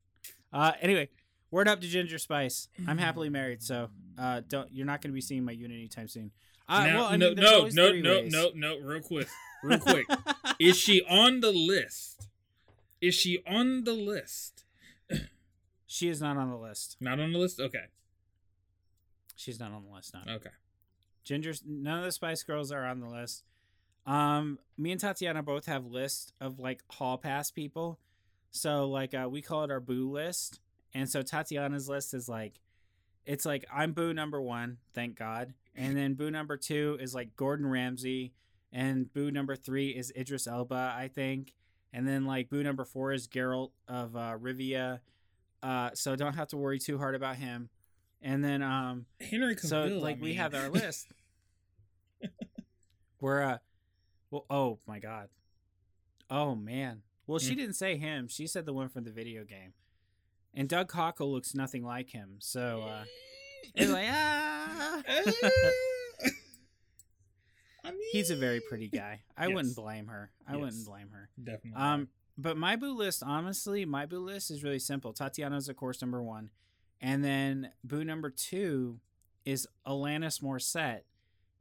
[0.51, 1.09] Uh, anyway,
[1.51, 2.67] word up to ginger spice.
[2.85, 6.07] I'm happily married, so uh, don't you're not going to be seeing my unit anytime
[6.09, 6.31] soon.
[6.67, 8.33] Uh, now, well, I no, mean, no, no, no, ways.
[8.33, 9.27] no, no, real quick,
[9.63, 10.07] real quick.
[10.59, 12.27] Is she on the list?
[12.99, 14.63] Is she on the list?
[15.87, 16.97] She is not on the list.
[16.99, 17.59] Not on the list.
[17.59, 17.85] Okay,
[19.35, 20.13] She's not on the list.
[20.13, 20.49] Not okay.
[21.23, 21.63] Ginger's.
[21.65, 23.43] None of the Spice Girls are on the list.
[24.05, 27.99] Um, me and Tatiana both have lists of like hall pass people.
[28.51, 30.59] So like uh, we call it our boo list,
[30.93, 32.61] and so Tatiana's list is like,
[33.25, 37.35] it's like I'm boo number one, thank God, and then boo number two is like
[37.35, 38.33] Gordon Ramsay,
[38.71, 41.53] and boo number three is Idris Elba, I think,
[41.91, 44.99] and then like boo number four is Geralt of uh, Rivia.
[45.61, 47.69] Uh, so don't have to worry too hard about him.
[48.21, 51.07] And then um, Henry so like I we have our list.
[53.19, 53.57] We're uh,
[54.31, 55.29] well, oh my god,
[56.29, 57.01] oh man.
[57.27, 57.57] Well, she Mm.
[57.57, 58.27] didn't say him.
[58.27, 59.73] She said the one from the video game.
[60.53, 62.35] And Doug Cockle looks nothing like him.
[62.39, 63.03] So uh,
[63.73, 65.01] it's like ah.
[67.83, 69.21] I mean, He's a very pretty guy.
[69.37, 69.55] I Yes.
[69.55, 70.31] wouldn't blame her.
[70.47, 70.61] I Yes.
[70.61, 71.29] wouldn't blame her.
[71.43, 71.81] definitely.
[71.81, 75.13] Um, but my boo list, honestly, my boo list is really simple.
[75.13, 76.49] Tatiana's of course number one,
[77.01, 78.99] and then boo number two
[79.45, 81.01] is Alanis Morissette,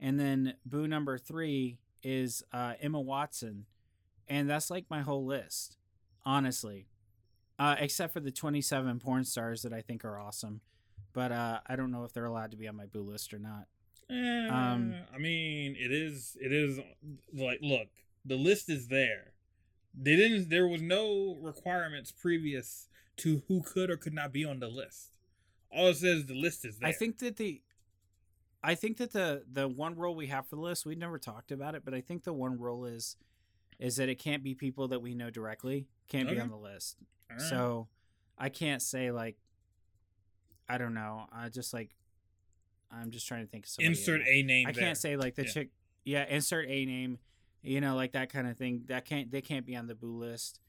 [0.00, 3.66] and then boo number three is uh, Emma Watson,
[4.28, 5.76] and that's like my whole list,
[6.24, 6.86] honestly,
[7.58, 10.60] uh, except for the twenty-seven porn stars that I think are awesome,
[11.12, 13.38] but uh, I don't know if they're allowed to be on my boo list or
[13.38, 13.66] not.
[14.10, 16.36] Eh, um, I mean, it is.
[16.40, 16.78] It is
[17.32, 17.88] like, look,
[18.24, 19.32] the list is there.
[19.98, 20.50] They didn't.
[20.50, 25.13] There was no requirements previous to who could or could not be on the list.
[25.70, 26.88] All it says the list is there.
[26.88, 27.62] I think that the
[28.62, 31.52] I think that the the one rule we have for the list, we never talked
[31.52, 33.16] about it, but I think the one rule is
[33.78, 36.96] is that it can't be people that we know directly, can't be on the list.
[37.30, 37.40] Right.
[37.40, 37.88] So
[38.38, 39.36] I can't say like
[40.68, 41.26] I don't know.
[41.32, 41.90] I just like
[42.90, 44.66] I'm just trying to think of Insert a name.
[44.68, 44.82] I there.
[44.84, 45.50] can't say like the Yeah.
[45.52, 45.70] chick.
[46.04, 47.18] Yeah, insert a name.
[47.62, 48.82] You know, like that kind of thing.
[48.86, 49.30] That can't.
[49.30, 50.60] They can't be on the boo list.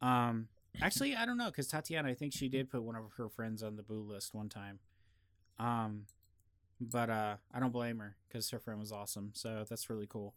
[0.00, 0.48] Um,
[0.82, 3.62] actually, I don't know because Tatiana, I think she did put one of her friends
[3.62, 4.78] on the boo list one time.
[5.58, 6.06] Um,
[6.80, 9.30] but uh, I don't blame her because her friend was awesome.
[9.34, 10.34] So that's really cool.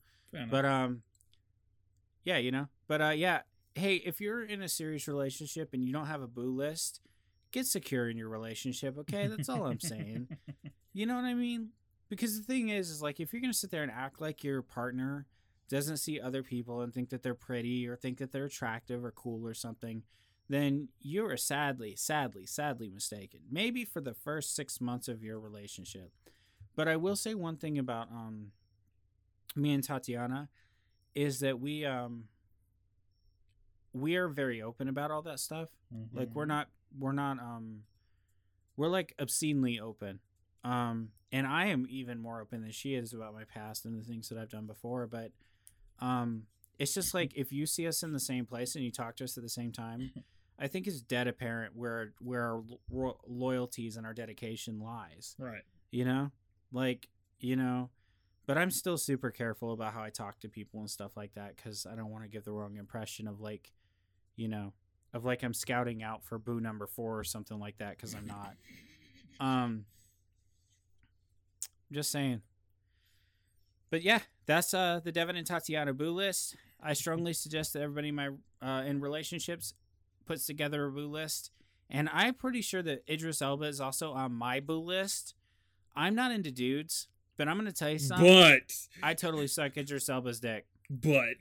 [0.50, 1.04] But um,
[2.24, 2.68] yeah, you know.
[2.88, 3.42] But uh, yeah.
[3.76, 7.02] Hey, if you're in a serious relationship and you don't have a boo list,
[7.52, 8.98] get secure in your relationship.
[9.00, 10.28] Okay, that's all I'm saying.
[10.96, 11.70] You know what I mean?
[12.08, 14.62] Because the thing is, is like if you're gonna sit there and act like your
[14.62, 15.26] partner
[15.74, 19.12] doesn't see other people and think that they're pretty or think that they're attractive or
[19.12, 20.04] cool or something,
[20.50, 23.40] then you are sadly, sadly, sadly mistaken.
[23.50, 26.12] Maybe for the first six months of your relationship.
[26.76, 28.52] But I will say one thing about um
[29.56, 30.50] me and Tatiana
[31.16, 32.28] is that we um
[33.94, 35.70] we are very open about all that stuff
[36.14, 36.34] like Mhm.
[36.34, 37.84] we're not we're not um
[38.76, 40.20] we're like obscenely open
[40.64, 44.04] um and i am even more open than she is about my past and the
[44.04, 45.32] things that i've done before but
[46.00, 46.44] um
[46.80, 49.24] it's just like if you see us in the same place and you talk to
[49.24, 50.12] us at the same time
[50.60, 55.64] i think it's dead apparent where where our lo- loyalties and our dedication lies right.
[55.92, 56.32] you know?
[56.72, 57.08] Like
[57.40, 57.90] you know
[58.46, 61.56] but i'm still super careful about how i talk to people and stuff like that
[61.56, 63.72] because i don't want to give the wrong impression of like
[64.36, 64.74] you know
[65.14, 68.26] of like i'm scouting out for boo number four or something like that because i'm
[68.26, 68.56] not.
[69.40, 69.86] Um
[71.92, 72.42] just saying
[73.94, 78.08] but yeah that's uh the devin and tatiana boo list i strongly suggest that everybody
[78.10, 78.30] in my
[78.60, 79.76] uh in relationships
[80.26, 81.52] puts together a boo list
[81.92, 85.36] and i'm pretty sure that idris elba is also on my boo list
[85.96, 90.10] i'm not into dudes but i'm gonna tell you something But i totally suck idris
[90.10, 91.36] elba's dick but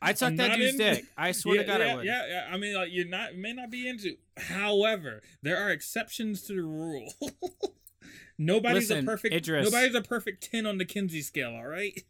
[0.00, 2.26] i'd suck that dude's into- dick i swear yeah, to god yeah, i would Yeah,
[2.26, 2.48] yeah.
[2.50, 4.16] I mean, like you're not may not be into.
[4.36, 7.12] However, there are exceptions to the rule.
[8.38, 9.34] nobody's Listen, a perfect.
[9.34, 9.64] Idris.
[9.70, 11.54] Nobody's a perfect ten on the Kinsey scale.
[11.54, 12.02] All right.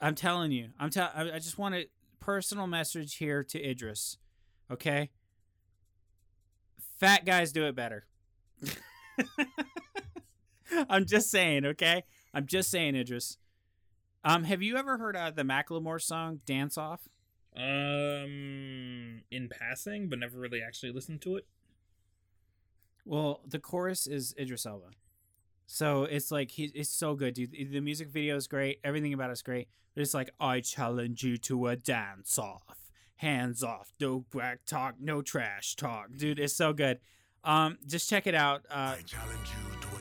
[0.00, 0.70] I'm telling you.
[0.78, 1.10] I'm tell.
[1.14, 1.86] I just want a
[2.20, 4.18] personal message here to Idris.
[4.70, 5.10] Okay.
[6.98, 8.06] Fat guys do it better.
[10.88, 11.66] I'm just saying.
[11.66, 12.04] Okay.
[12.34, 13.38] I'm just saying, Idris.
[14.24, 17.08] Um, have you ever heard uh, the Macklemore song "Dance Off"?
[17.54, 21.46] Um, in passing, but never really actually listened to it.
[23.04, 24.90] Well, the chorus is Idris Elba.
[25.66, 27.52] So it's like he it's so good, dude.
[27.52, 28.78] The music video is great.
[28.84, 29.68] Everything about it's great.
[29.94, 32.90] But it's like I challenge you to a dance off.
[33.16, 33.92] Hands off.
[34.00, 36.08] No back talk, no trash talk.
[36.16, 36.98] Dude, it's so good.
[37.44, 38.66] Um just check it out.
[38.70, 39.91] Uh I challenge you to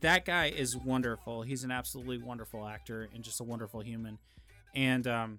[0.00, 1.42] that guy is wonderful.
[1.42, 4.18] He's an absolutely wonderful actor and just a wonderful human.
[4.74, 5.38] And um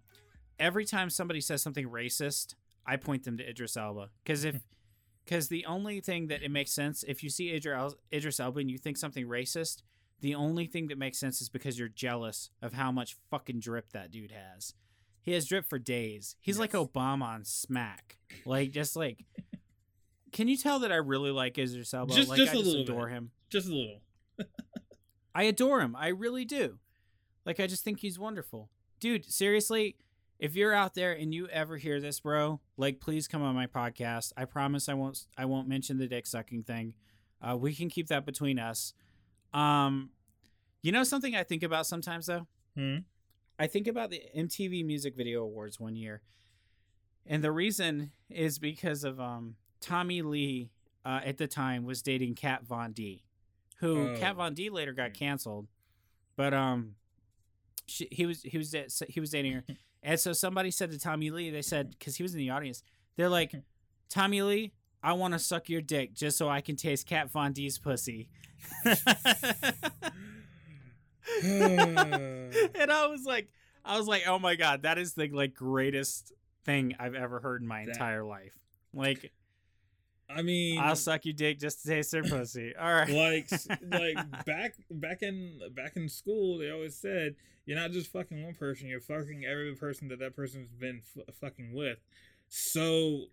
[0.59, 2.55] every time somebody says something racist,
[2.85, 4.55] I point them to Idris Elba because if
[5.25, 8.77] because the only thing that it makes sense if you see Idris, Elba and you
[8.77, 9.83] think something racist,
[10.21, 13.91] the only thing that makes sense is because you're jealous of how much fucking drip
[13.91, 14.73] that dude has.
[15.21, 16.37] He has drip for days.
[16.39, 18.17] He's like Obama on smack.
[18.45, 19.25] Like just like
[20.31, 22.13] Can you tell that I really like Idris Elba?
[22.13, 23.13] Just- like just I a just little adore bit.
[23.15, 23.31] him.
[23.49, 24.01] Just a little.
[25.35, 25.95] I adore him.
[25.95, 26.79] I really do.
[27.45, 28.69] Like I just think he's wonderful.
[28.99, 29.95] Dude, seriously,
[30.39, 33.67] if you're out there and you ever hear this, bro, like please come on my
[33.67, 34.33] podcast.
[34.35, 36.93] I promise I won't I won't mention the dick sucking thing.
[37.41, 38.93] Uh, we can keep that between us.
[39.53, 40.09] Um
[40.81, 42.47] you know something I think about sometimes though?
[42.75, 42.97] Hmm?
[43.59, 46.21] I think about the MTV Music Video Awards one year.
[47.25, 50.71] And the reason is because of um Tommy Lee
[51.05, 53.23] uh, at the time was dating Kat Von D,
[53.77, 54.17] who Oh.
[54.17, 55.67] Kat Von D later got canceled,
[56.35, 56.95] but um,
[57.85, 58.75] she, he was he was
[59.09, 59.63] he was dating her,
[60.03, 62.83] and so somebody said to Tommy Lee, they said because he was in the audience,
[63.15, 63.53] they're like,
[64.09, 67.53] Tommy Lee, I want to suck your dick just so I can taste Kat Von
[67.53, 68.29] D's pussy.
[71.43, 73.49] and I was like,
[73.85, 76.33] I was like, oh my god, that is the like greatest
[76.65, 78.57] thing I've ever heard in my That- entire life.
[78.93, 79.31] Like,
[80.29, 82.73] I mean, I'll suck your dick just to taste their pussy.
[82.79, 83.49] All right, like
[83.91, 87.35] like back back in back in school they always said
[87.65, 91.35] you're not just fucking one person you're fucking every person that that person's been f-
[91.35, 91.97] fucking with
[92.47, 93.25] so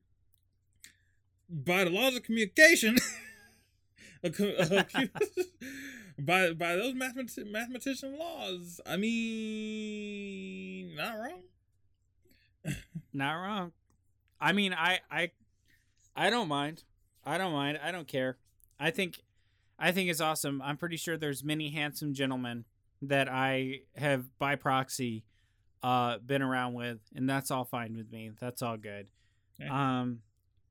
[1.49, 2.97] by the laws of communication
[4.25, 5.09] a a
[6.19, 11.43] by by those mathemat- mathematician laws i mean not wrong
[13.13, 13.73] not wrong.
[14.41, 15.31] I mean, I, I,
[16.17, 16.85] I don't mind.
[17.25, 17.79] I don't mind.
[17.83, 18.37] I don't care.
[18.79, 19.21] I think
[19.79, 20.63] I think it's awesome.
[20.63, 22.65] I'm pretty sure there's many handsome gentlemen
[23.03, 25.25] that I have by proxy
[25.83, 28.31] uh been around with and that's all fine with me.
[28.41, 29.09] That's all good.
[29.59, 29.99] Yeah.
[30.01, 30.21] Um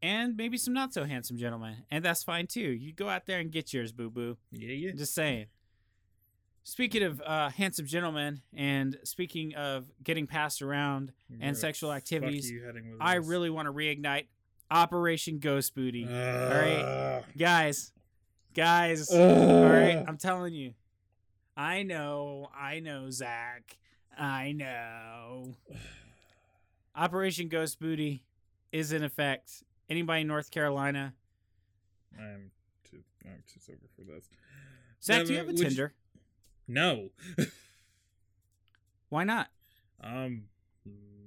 [0.02, 2.62] and maybe some not so handsome gentlemen and that's fine too.
[2.62, 4.38] You go out there and get yours, boo boo.
[4.52, 4.92] Yeah, yeah.
[4.96, 5.48] Just saying.
[6.66, 12.50] Speaking of uh, handsome gentlemen, and speaking of getting passed around, Where and sexual activities,
[12.50, 13.28] you heading with I this?
[13.28, 14.28] really want to reignite
[14.74, 16.04] Operation Ghost Booty.
[16.06, 17.92] Uh, guys,
[18.56, 19.20] guys, Ugh.
[19.20, 20.74] all right, I'm telling you.
[21.56, 23.78] I know, I know, Zach.
[24.18, 25.56] I know.
[26.96, 28.24] Operation Ghost Booty
[28.72, 29.64] is in effect.
[29.92, 31.14] Anybody in North Carolina?
[32.20, 32.50] I'm
[32.90, 34.28] too, I'm too sober for this.
[35.04, 35.94] Zach, do you have a would you- Tinder?
[36.68, 37.10] No.
[39.10, 39.50] Why not?
[40.02, 40.46] Um,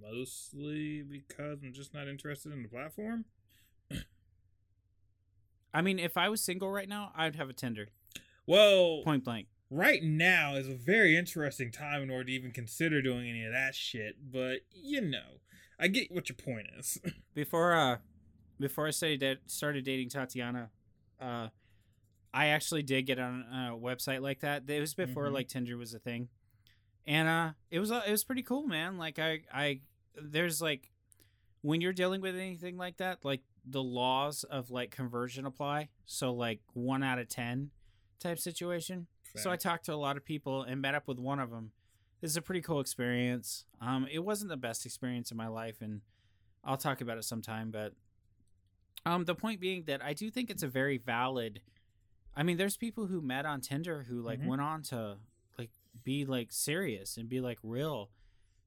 [0.03, 3.25] mostly because I'm just not interested in the platform.
[5.77, 7.89] I mean, if I was single right now, I'd have a Tinder.
[8.47, 9.49] Well, Point blank.
[9.71, 13.53] right now is a very interesting time in order to even consider doing any of
[13.53, 14.17] that shit.
[14.33, 15.41] But you know,
[15.79, 16.99] I get what your point is.
[17.35, 17.99] Before uh
[18.59, 20.71] before I started da- started dating Tatiana,
[21.21, 21.49] uh
[22.33, 24.62] I actually did get on a website like that.
[24.69, 25.33] It was before Mhm.
[25.33, 26.29] like Tinder was a thing.
[27.07, 28.97] And uh it was uh, it was pretty cool, man.
[28.97, 29.81] Like I I
[30.15, 30.91] there's like
[31.62, 35.88] when you're dealing with anything like that, like the laws of like conversion apply.
[36.05, 37.71] So like 1 out of 10
[38.21, 39.07] type situation.
[39.35, 41.73] So I talked to a lot of people and met up with one of them.
[42.23, 43.66] This is a pretty cool experience.
[43.83, 46.01] Um, it wasn't the best experience in my life, and
[46.64, 47.71] I'll talk about it sometime.
[47.71, 47.92] But
[49.05, 51.61] um, the point being that I do think it's a very valid.
[52.35, 54.47] I mean, there's people who met on Tinder who like Mhm.
[54.47, 55.19] went on to
[55.59, 55.71] like
[56.03, 58.11] be like serious and be like real,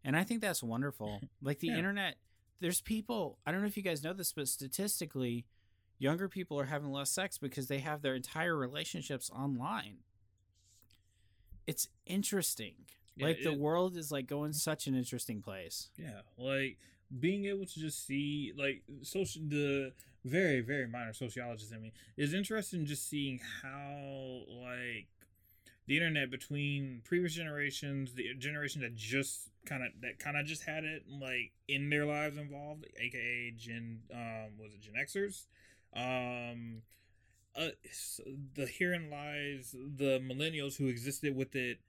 [0.04, 1.22] and I think that's wonderful.
[1.42, 1.78] Like the Yeah.
[1.78, 2.18] internet,
[2.60, 3.38] there's people.
[3.46, 5.46] I don't know if you guys know this, but statistically,
[5.98, 9.98] younger people are having less sex because they have their entire relationships online.
[11.68, 12.76] It's interesting.
[13.16, 15.90] Yeah, like the world is like going such an interesting place.
[15.98, 16.78] Yeah, like
[17.20, 19.92] being able to just see like social the
[20.26, 25.08] very very minor sociologist in me is interested in just seeing how like
[25.88, 30.64] the internet between previous generations, the generation that just kind of that kind of just
[30.64, 35.46] had it like in their lives involved, aka Gen um was it Gen Xers,
[35.96, 36.82] um.
[37.56, 37.70] Uh,
[38.56, 41.80] the herein lies the millennials who existed with it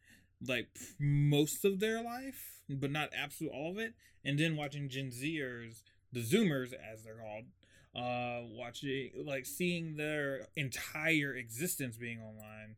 [0.44, 3.94] like most of their life, but not absolute all of it.
[4.24, 7.44] And then watching Gen Zers, the Zoomers as they're called,
[7.94, 12.76] uh, watching like seeing their entire existence being online.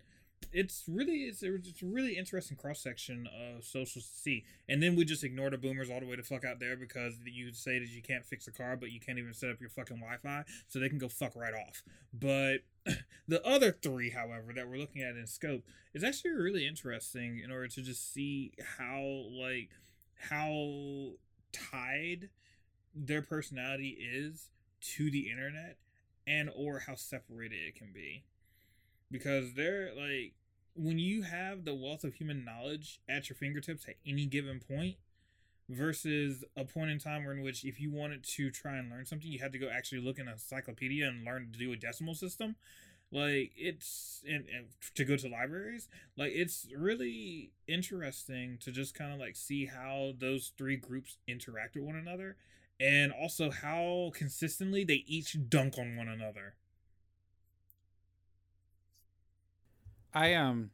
[0.53, 4.45] It's really it's it's a really interesting cross section of socials to see.
[4.69, 7.15] And then we just ignore the boomers all the way to fuck out there because
[7.25, 9.71] you say that you can't fix a car, but you can't even set up your
[9.71, 11.83] fucking Wi-Fi, so they can go fuck right off.
[12.13, 12.59] But
[13.29, 17.51] the other three, however, that we're looking at in scope is actually really interesting in
[17.51, 19.71] order to just see how like
[20.31, 21.13] how
[21.53, 22.29] tied
[22.95, 24.51] their personality is
[24.81, 25.77] to the internet
[26.27, 28.25] and or how separated it can be
[29.13, 30.33] because they're like
[30.75, 34.97] when you have the wealth of human knowledge at your fingertips at any given point
[35.69, 39.07] versus a point in time where in which if you wanted to try and learn
[39.07, 41.77] something you had to go actually look in a encyclopedia and learn to do a
[41.77, 42.57] decimal system
[43.13, 49.13] like it's and, and to go to libraries like it's really interesting to just kind
[49.13, 52.37] of like see how those three groups interact with one another
[52.81, 56.55] and also how consistently they each dunk on one another
[60.15, 60.71] I um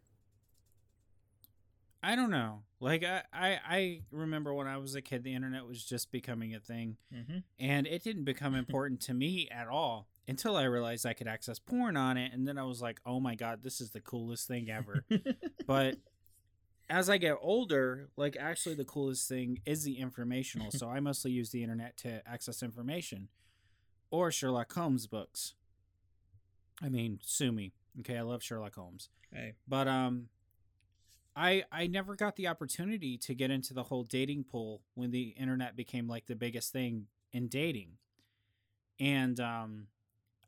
[2.03, 2.62] I don't know.
[2.80, 6.55] Like I, I I remember when I was a kid the internet was just becoming
[6.55, 7.39] a thing mm-hmm.
[7.59, 11.59] and it didn't become important to me at all until I realized I could access
[11.59, 14.47] porn on it and then I was like, "Oh my god, this is the coolest
[14.47, 15.05] thing ever."
[15.66, 15.97] but
[16.91, 20.70] as I get older, like actually the coolest thing is the informational.
[20.70, 23.28] so I mostly use the internet to access information
[24.11, 25.55] or Sherlock Holmes books.
[26.82, 27.72] I mean, sue me.
[28.01, 29.09] Okay, I love Sherlock Holmes.
[29.32, 30.28] hey But um
[31.36, 35.34] I I never got the opportunity to get into the whole dating pool when the
[35.39, 37.93] internet became like the biggest thing in dating.
[39.01, 39.86] And um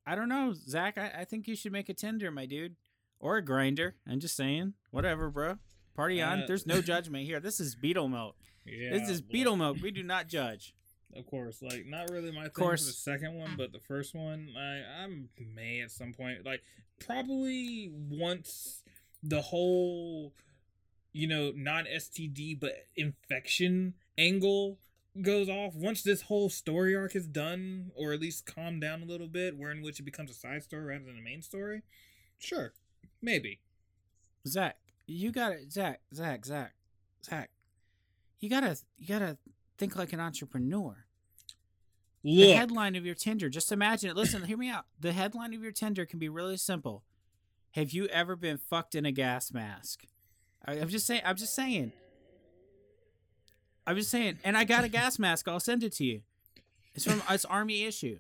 [0.07, 2.77] I don't know, Zach, I, I think you should make a Tinder, my dude.
[3.21, 3.93] Or a Grindr.
[4.09, 4.73] I'm just saying.
[4.91, 5.59] Whatever, bro.
[5.95, 6.43] Party on.
[6.43, 7.39] Uh, There's no judgment here.
[7.39, 8.35] This is Beetle Milk.
[8.65, 9.77] yeah this is Beetle Milk.
[9.83, 10.75] We do not judge.
[11.17, 12.83] Of course like not really my thing course.
[12.83, 15.09] for the second one but the first one i i
[15.55, 16.63] may at some point like
[16.99, 18.83] probably once
[19.23, 20.33] the whole
[21.13, 24.79] you know non std but infection angle
[25.21, 29.07] goes off, once this whole story arc is done, or at least calmed down a
[29.07, 31.83] little bit, where in which it becomes a side story rather than a main story,
[32.39, 32.73] sure,
[33.21, 33.61] maybe.
[34.47, 35.73] Zach, you got it.
[35.73, 36.73] Zach, Zach, Zach,
[37.25, 37.51] Zach.
[38.39, 39.37] You gotta you gotta
[39.81, 41.07] think like an entrepreneur.
[42.23, 44.17] The headline of your Tinder, just imagine it.
[44.17, 44.85] Listen, hear me out.
[45.01, 47.03] The headline of your Tinder can be really simple.
[47.73, 50.05] Have you ever been fucked in a gas mask?
[50.67, 51.23] I, I'm just saying.
[51.25, 51.93] I'm just saying.
[53.87, 54.39] I'm just saying.
[54.45, 55.49] And I got a gas mask.
[55.49, 56.21] I'll send it to you.
[56.95, 58.19] It's from it's Army issue.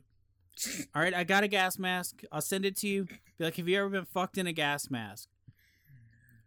[0.94, 2.22] All right, I got a gas mask.
[2.32, 3.04] I'll send it to you.
[3.38, 5.28] Be like, have you ever been fucked in a gas mask?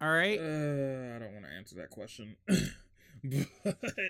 [0.01, 0.39] All right.
[0.39, 3.47] uh, I don't want to answer that question, but
[3.85, 4.09] I-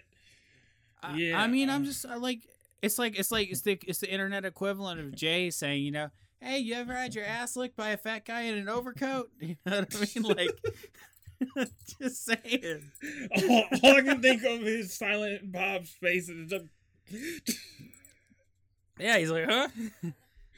[1.16, 2.48] yeah, I mean, I'm um, just like
[2.82, 6.10] it's like it's like it's the it's the internet equivalent of Jay saying, you know,
[6.42, 9.32] hey, you ever had your ass licked by a fat guy in an overcoat?
[9.40, 10.38] You know what I mean?
[11.58, 11.70] Like,
[12.02, 12.92] just saying.
[13.36, 17.60] all, all I can think of is Silent Bob's face and it's
[19.00, 19.68] Yeah, he's like, huh?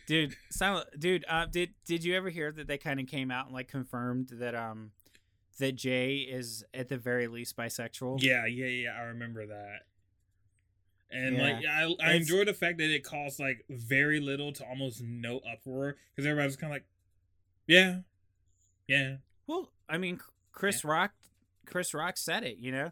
[0.08, 1.26] Dude, silent, dude.
[1.28, 4.30] Uh, did did you ever hear that they kind of came out and like confirmed
[4.34, 4.92] that um
[5.58, 8.22] that Jay is at the very least bisexual?
[8.22, 8.92] Yeah, yeah, yeah.
[8.96, 9.80] I remember that.
[11.12, 11.44] And Yeah.
[11.44, 11.86] like, I I
[12.16, 16.26] It's- enjoy the fact that it caused like very little to almost no uproar because
[16.26, 16.86] everybody's kind of like,
[17.68, 18.02] yeah,
[18.88, 20.20] yeah, Well, I mean,
[20.52, 21.14] Chris Rock,
[21.66, 22.58] Chris Rock said it.
[22.58, 22.92] You know,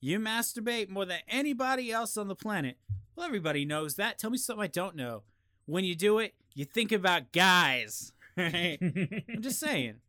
[0.00, 2.76] you masturbate more than anybody else on the planet.
[3.16, 4.18] Well, everybody knows that.
[4.18, 5.22] Tell me something I don't know.
[5.66, 8.12] When you do it, you think about guys.
[8.36, 8.78] Right?
[9.28, 10.00] I'm just saying.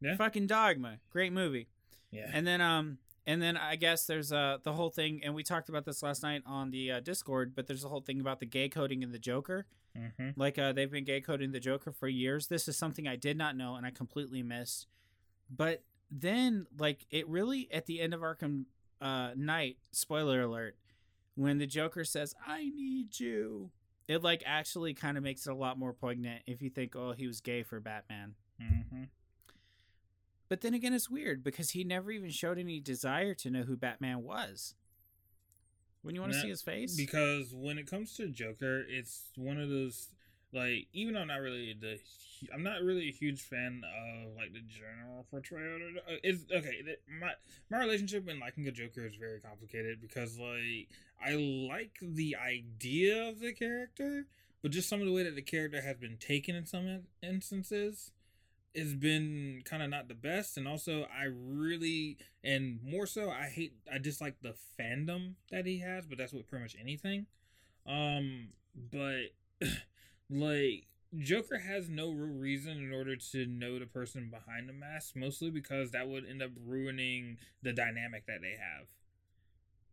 [0.00, 0.16] Yeah.
[0.16, 1.68] Fucking Dogma, great movie.
[2.10, 2.28] yeah.
[2.32, 2.98] And then um
[3.28, 6.22] and then I guess there's uh the whole thing and we talked about this last
[6.22, 9.12] night on the uh, Discord, but there's a whole thing about the gay coding in
[9.12, 9.66] the Joker.
[9.94, 12.48] hmm Like uh they've been gay coding the Joker for years.
[12.48, 14.86] This is something I did not know and I completely missed.
[15.54, 18.64] But then like it really at the end of Arkham
[19.00, 20.76] uh Night, spoiler alert,
[21.34, 23.70] when the Joker says, "I need you."
[24.08, 27.12] It like actually kind of makes it a lot more poignant if you think, "Oh,
[27.12, 29.04] he was gay for Batman." hmm
[30.48, 33.76] But then again, it's weird because he never even showed any desire to know who
[33.76, 34.74] Batman was.
[36.02, 39.58] When you want to see his face, Because when it comes to Joker, it's one
[39.60, 40.08] of those
[40.52, 41.98] like even though I'm not really the
[42.54, 45.78] I'm not really a huge fan of like the general portrayal.
[46.08, 46.96] uh, It's okay.
[47.20, 47.32] My
[47.70, 50.88] my relationship and liking a Joker is very complicated because like
[51.22, 54.26] I like the idea of the character,
[54.62, 58.12] but just some of the way that the character has been taken in some instances
[58.76, 63.46] has been kind of not the best and also i really and more so i
[63.46, 67.26] hate i dislike the fandom that he has but that's with pretty much anything.
[67.86, 68.48] Um
[68.92, 69.32] but
[70.30, 70.86] like
[71.18, 75.50] joker has no real reason in order to know the person behind the mask mostly
[75.50, 78.88] because that would end up ruining the dynamic that they have.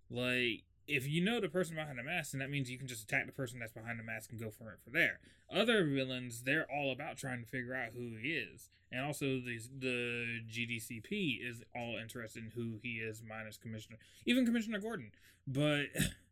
[0.10, 3.04] Like if you know the person behind the mask then that means you can just
[3.04, 5.20] attack the person that's behind the mask and go for it for there
[5.54, 9.60] other villains they're all about trying to figure out who he is and also the
[9.80, 15.12] the GDCP is all interested in who he is minus Commissioner even Commissioner Gordon
[15.48, 15.86] but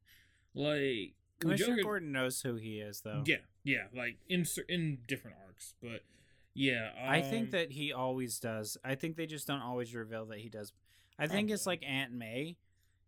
[0.53, 3.23] like Commissioner Joker- Gordon knows who he is, though.
[3.25, 6.01] yeah yeah like in in different arcs but
[6.53, 8.77] yeah I think um, that he always does.
[8.83, 10.71] I think they just don't always reveal that he does.
[11.17, 12.57] I think it's like Aunt May.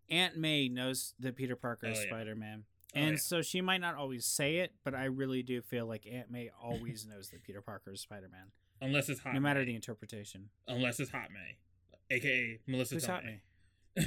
[0.10, 2.08] Aunt May knows that Peter Parker is Oh, yeah.
[2.10, 2.64] Spider Man.
[2.96, 3.18] Oh, And yeah.
[3.18, 6.50] so she might not always say it, but I really do feel like Aunt May
[6.62, 8.52] always knows that Peter Parker is Spider Man,
[8.82, 9.66] unless it's hot no matter May.
[9.68, 10.50] the interpretation.
[10.68, 11.58] unless it's hot May
[12.16, 13.10] aka Melissa Who's Tomei.
[13.14, 13.42] Aunt May?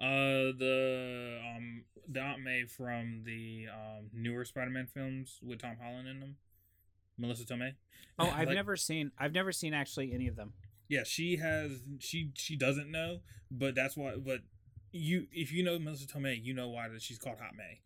[0.00, 6.08] uh the um the Aunt May from the um newer Spider-Man films with Tom Holland
[6.08, 6.36] in them.
[7.18, 7.74] Melissa Tomei.
[8.18, 9.10] Oh, I've Like- never seen.
[9.18, 10.52] I've never seen actually any of them.
[10.88, 14.40] Yeah, she has she she doesn't know, but that's why but
[14.92, 17.80] you if you know Melissa Tomei, you know why that she's called Hot May.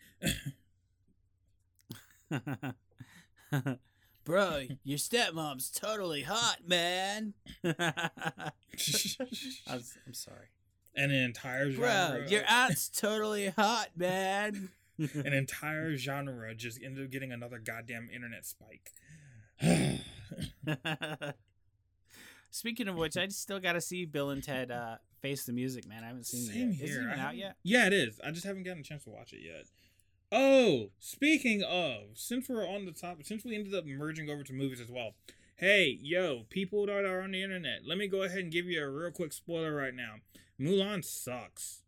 [4.25, 7.35] Bro, your stepmom's totally hot, man.
[7.65, 7.75] I'm,
[9.69, 9.83] I'm
[10.13, 10.49] sorry.
[10.97, 14.71] And an entire Bro, your aunt's totally hot, man.
[14.99, 18.91] an entire genre just ended up getting another goddamn internet spike.
[22.51, 24.97] Speaking of which, I still got to see Bill and Ted uh,
[25.27, 26.05] Face the Music, man.
[26.05, 26.89] I haven't seen Same it yet.
[26.89, 27.01] here.
[27.01, 27.57] Is it out yet?
[27.64, 28.20] Yeah, it is.
[28.24, 29.64] I just haven't gotten a chance to watch it yet.
[30.31, 34.53] Oh, speaking of, since we're on the top, since we ended up merging over to
[34.53, 35.14] movies as well.
[35.57, 38.83] Hey, yo, people that are on the internet, let me go ahead and give you
[38.83, 40.16] a real quick spoiler right now.
[40.61, 41.83] Mulan sucks.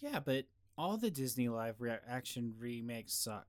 [0.00, 0.46] Yeah, but
[0.76, 3.46] all the Disney live re- action remakes suck.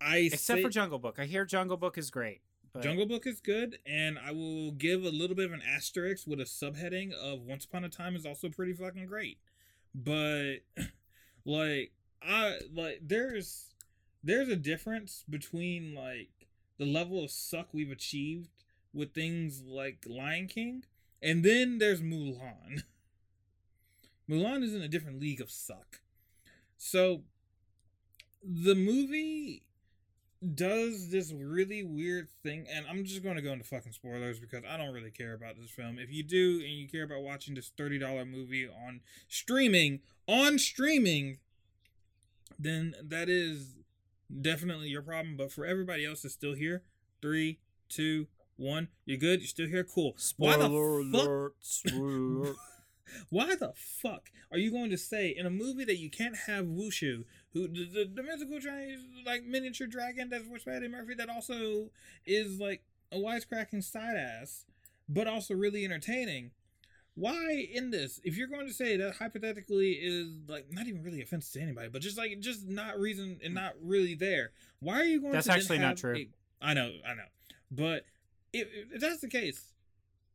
[0.00, 1.16] I Except say- for Jungle Book.
[1.18, 2.40] I hear Jungle Book is great.
[2.72, 6.26] But Jungle Book is good, and I will give a little bit of an asterisk
[6.26, 9.38] with a subheading of Once Upon a Time is also pretty fucking great.
[9.94, 10.58] But
[11.48, 11.92] Like
[12.22, 13.72] I like there's
[14.22, 16.28] there's a difference between like
[16.78, 18.50] the level of suck we've achieved
[18.92, 20.84] with things like Lion King,
[21.22, 22.82] and then there's Mulan.
[24.30, 26.00] Mulan is in a different league of suck.
[26.76, 27.22] So
[28.44, 29.62] the movie
[30.54, 34.62] does this really weird thing, and I'm just going to go into fucking spoilers because
[34.68, 35.98] I don't really care about this film.
[35.98, 41.38] If you do and you care about watching this $30 movie on streaming, on streaming,
[42.58, 43.74] then that is
[44.40, 45.36] definitely your problem.
[45.36, 46.82] But for everybody else that's still here,
[47.20, 47.58] three,
[47.88, 50.16] two, one, you're good, you're still here, cool.
[50.36, 51.54] Why the fuck- alert!
[51.60, 52.54] Spoiler.
[53.30, 56.66] Why the fuck are you going to say in a movie that you can't have
[56.66, 57.24] Wushu,
[57.58, 61.28] who the, the, the mythical Chinese like miniature dragon that's voiced by Eddie Murphy, that
[61.28, 61.90] also
[62.26, 62.82] is like
[63.12, 64.64] a wisecracking side ass,
[65.08, 66.52] but also really entertaining?
[67.14, 71.20] Why in this, if you're going to say that hypothetically is like not even really
[71.20, 75.04] offensive to anybody, but just like just not reason and not really there, why are
[75.04, 75.32] you going?
[75.32, 76.14] That's to actually not true.
[76.16, 76.28] a-
[76.60, 77.24] I know, I know,
[77.70, 78.04] but
[78.52, 79.72] if, if that's the case,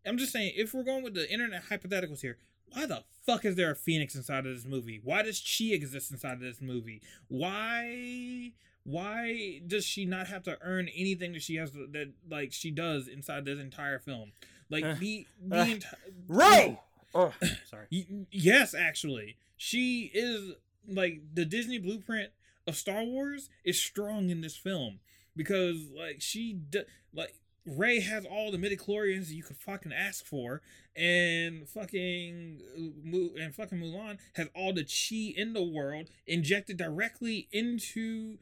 [0.05, 2.37] I'm just saying if we're going with the internet hypotheticals here,
[2.73, 4.99] why the fuck is there a phoenix inside of this movie?
[5.03, 7.01] Why does she exist inside of this movie?
[7.27, 8.51] Why
[8.83, 12.71] why does she not have to earn anything that she has to, that like she
[12.71, 14.31] does inside this entire film?
[14.69, 16.79] Like Uh, the the uh, entire Rey!
[17.15, 17.33] Oh,
[17.69, 17.87] sorry.
[18.31, 20.53] Yes, actually, she is
[20.87, 22.31] like the Disney blueprint
[22.67, 24.99] of Star Wars is strong in this film
[25.35, 27.35] because like she d- like
[27.65, 30.61] Rey has all the midichlorians you could fucking ask for,
[30.95, 37.47] and fucking uh, and fucking Mulan has all the chi in the world injected directly
[37.51, 38.37] into.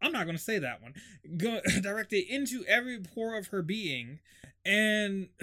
[0.00, 0.94] I'm not gonna say that one.
[1.36, 4.20] Go directed into every pore of her being,
[4.64, 5.28] and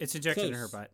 [0.00, 0.90] It's injected in her butt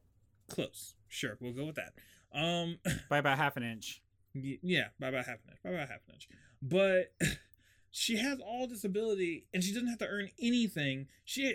[0.49, 0.95] Close.
[1.09, 1.95] Sure, we'll go with that.
[2.33, 2.79] Um,
[3.09, 4.03] by about half an inch.
[4.35, 5.59] yeah, by about half an inch.
[5.63, 6.29] By about half an inch.
[6.65, 7.13] But
[7.91, 11.09] she has all this ability, and she doesn't have to earn anything.
[11.25, 11.55] She,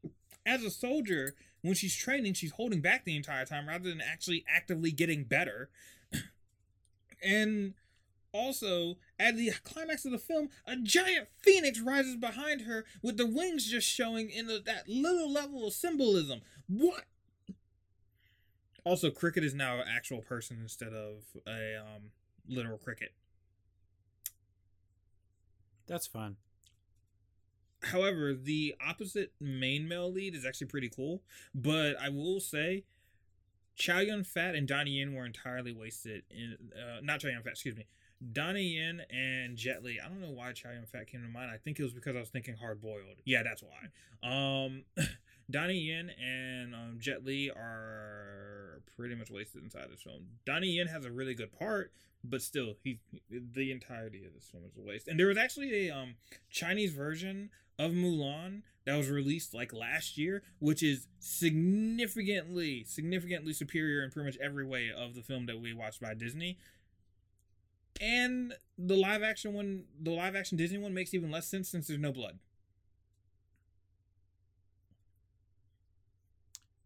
[0.46, 4.44] as a soldier, when she's training, she's holding back the entire time rather than actually
[4.52, 5.70] actively getting better.
[7.22, 7.74] and
[8.32, 13.26] also, at the climax of the film, a giant phoenix rises behind her with the
[13.26, 16.40] wings just showing in the, that little level of symbolism.
[16.68, 17.04] What?
[18.84, 22.10] Also, cricket is now an actual person instead of a um,
[22.48, 23.12] literal cricket.
[25.88, 26.36] That's fun.
[27.82, 31.22] However, the opposite main male lead is actually pretty cool.
[31.54, 32.84] But I will say,
[33.76, 36.24] Chow Yun Fat and Donnie Yen were entirely wasted.
[36.30, 37.86] In uh, not Chow Yun Fat, excuse me.
[38.32, 40.00] Donnie Yen and Jet Li.
[40.04, 41.50] I don't know why Chow Yun Fat came to mind.
[41.52, 43.22] I think it was because I was thinking hard boiled.
[43.24, 44.28] Yeah, that's why.
[44.28, 44.84] Um,
[45.50, 50.26] Donnie Yen and um, Jet Li are pretty much wasted inside this film.
[50.44, 51.92] Donnie Yen has a really good part,
[52.22, 52.98] but still, he
[53.30, 55.08] the entirety of this film is a waste.
[55.08, 56.14] And there was actually a um
[56.50, 64.02] Chinese version of Mulan that was released like last year, which is significantly, significantly superior
[64.02, 66.58] in pretty much every way of the film that we watched by Disney.
[68.00, 71.88] And the live action one, the live action Disney one makes even less sense since
[71.88, 72.38] there's no blood.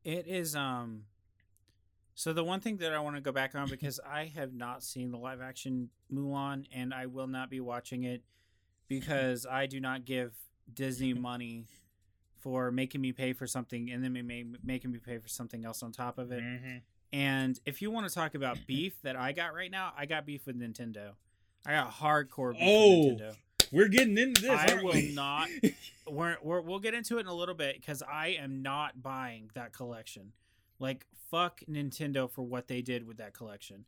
[0.05, 1.05] It is um
[2.15, 4.83] so the one thing that I want to go back on because I have not
[4.83, 8.23] seen the live action Mulan and I will not be watching it
[8.89, 10.35] because I do not give
[10.73, 11.67] Disney money
[12.41, 15.83] for making me pay for something and then ma- making me pay for something else
[15.83, 16.43] on top of it.
[16.43, 16.77] Mm-hmm.
[17.13, 20.27] And if you want to talk about beef that I got right now, I got
[20.27, 21.13] beef with Nintendo.
[21.65, 23.37] I got hardcore beef Oh, with Nintendo.
[23.73, 24.51] We're getting into this.
[24.51, 25.13] I aren't will we?
[25.13, 25.49] not.
[26.09, 29.51] We're, we're we'll get into it in a little bit because I am not buying
[29.55, 30.33] that collection.
[30.79, 33.85] Like fuck Nintendo for what they did with that collection.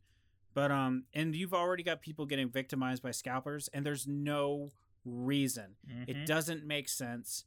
[0.55, 4.71] But um, and you've already got people getting victimized by scalpers, and there's no
[5.05, 5.75] reason.
[5.87, 6.09] Mhm.
[6.09, 7.45] It doesn't make sense.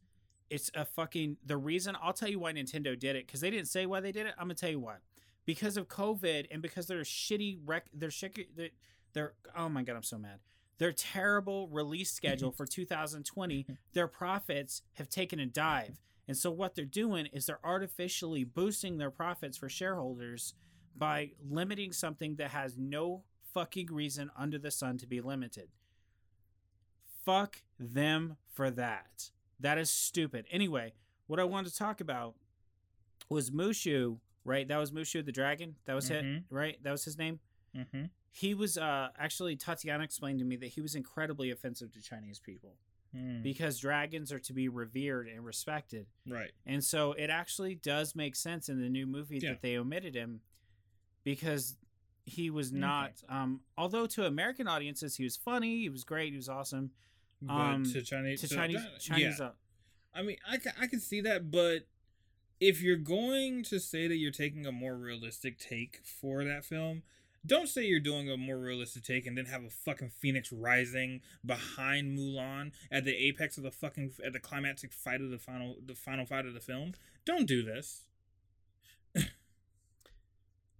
[0.50, 1.96] It's a fucking the reason.
[2.02, 4.36] I'll tell you why Nintendo did it because they didn't say why they did it.
[4.38, 4.98] I'm gonna tell you why.
[5.46, 7.86] Because of COVID and because they're shitty rec.
[7.94, 8.56] They're shit.
[8.56, 8.70] They're,
[9.14, 10.40] they're oh my god, I'm so mad.
[10.78, 13.66] Their terrible release schedule for 2020.
[13.94, 18.98] Their profits have taken a dive, and so what they're doing is they're artificially boosting
[18.98, 20.54] their profits for shareholders
[20.96, 23.24] by limiting something that has no
[23.54, 25.70] fucking reason under the sun to be limited.
[27.24, 29.32] Fuck them for that.
[29.60, 30.46] That is stupid.
[30.52, 30.94] Anyway,
[31.28, 32.36] what I wanted to talk about
[33.30, 34.68] was Mushu, right?
[34.68, 35.76] That was Mushu the dragon.
[35.86, 36.38] That was Mhm.
[36.38, 36.82] it, right?
[36.84, 37.40] That was his name.
[37.76, 38.10] Mhm.
[38.32, 42.40] He was uh actually Tatiana explained to me that he was incredibly offensive to Chinese
[42.40, 42.76] people.
[43.16, 46.08] Mm, because dragons are to be revered and respected.
[46.28, 46.52] right.
[46.66, 49.52] And so it actually does make sense in the new movie Yeah.
[49.52, 50.42] that they omitted him
[51.24, 51.78] because
[52.26, 52.80] he was Okay.
[52.80, 56.92] not um although to American audiences he was funny, he was great, he was awesome.
[57.42, 58.98] But Um, to Chinese, To to- Chinese yeah.
[59.00, 59.54] Chinese uh,
[60.14, 61.88] I mean, I I can see that, but
[62.60, 67.04] if you're going to say that you're taking a more realistic take for that film,
[67.48, 71.22] don't say you're doing a more realistic take and then have a fucking Phoenix Rising
[71.46, 75.78] behind Mulan at the apex of the fucking at the climactic fight of the final
[75.84, 76.94] the final fight of the film.
[77.26, 78.04] Don't do this.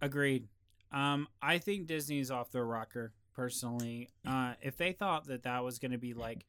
[0.00, 0.48] Agreed.
[0.92, 4.10] Um, I think Disney's off their rocker personally.
[4.26, 6.44] Uh, if they thought that that was going to be like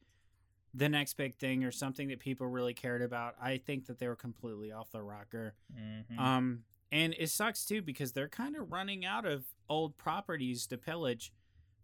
[0.72, 4.08] the next big thing or something that people really cared about, I think that they
[4.08, 5.54] were completely off the rocker.
[5.76, 6.18] Mhm.
[6.18, 10.76] Um, and it sucks too because they're kind of running out of old properties to
[10.76, 11.32] pillage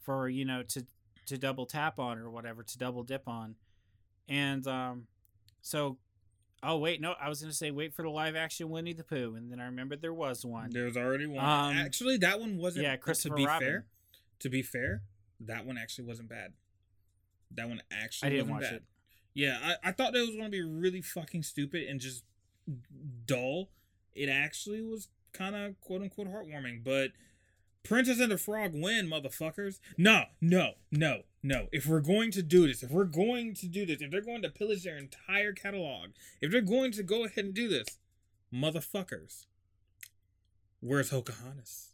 [0.02, 0.84] for you know to
[1.26, 3.54] to double tap on or whatever to double dip on,
[4.28, 5.06] and um,
[5.62, 5.96] so.
[6.62, 9.34] Oh wait, no, I was gonna say wait for the live action Winnie the Pooh,
[9.36, 10.70] and then I remembered there was one.
[10.72, 11.44] There's already one.
[11.44, 12.84] Um, actually, that one wasn't.
[12.86, 13.68] yeah, To Christopher be Robin.
[13.68, 13.86] fair,
[14.40, 15.02] to be fair,
[15.38, 16.54] that one actually wasn't bad.
[17.54, 18.76] That one actually I didn't wasn't watch bad.
[18.76, 18.82] it.
[19.34, 22.24] Yeah, I, I thought that was going to be really fucking stupid and just
[23.26, 23.68] dull.
[24.14, 27.10] It actually was kind of quote unquote heartwarming, but
[27.88, 29.78] Princess and the Frog win, motherfuckers.
[29.96, 31.68] No, no, no, no.
[31.72, 34.42] If we're going to do this, if we're going to do this, if they're going
[34.42, 36.10] to pillage their entire catalog,
[36.40, 37.98] if they're going to go ahead and do this,
[38.52, 39.46] motherfuckers,
[40.80, 41.90] where's Pocahontas?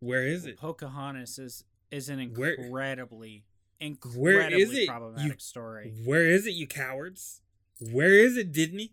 [0.00, 0.56] Where is it?
[0.58, 6.52] Pocahontas is is an incredibly, Where incredibly is it, problematic you- story, Where is it,
[6.52, 7.40] you cowards?
[7.80, 8.92] Where is it, Disney?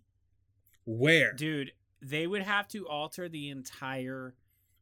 [0.85, 1.33] Where?
[1.33, 1.71] dude.
[2.01, 4.35] They would have to alter the entire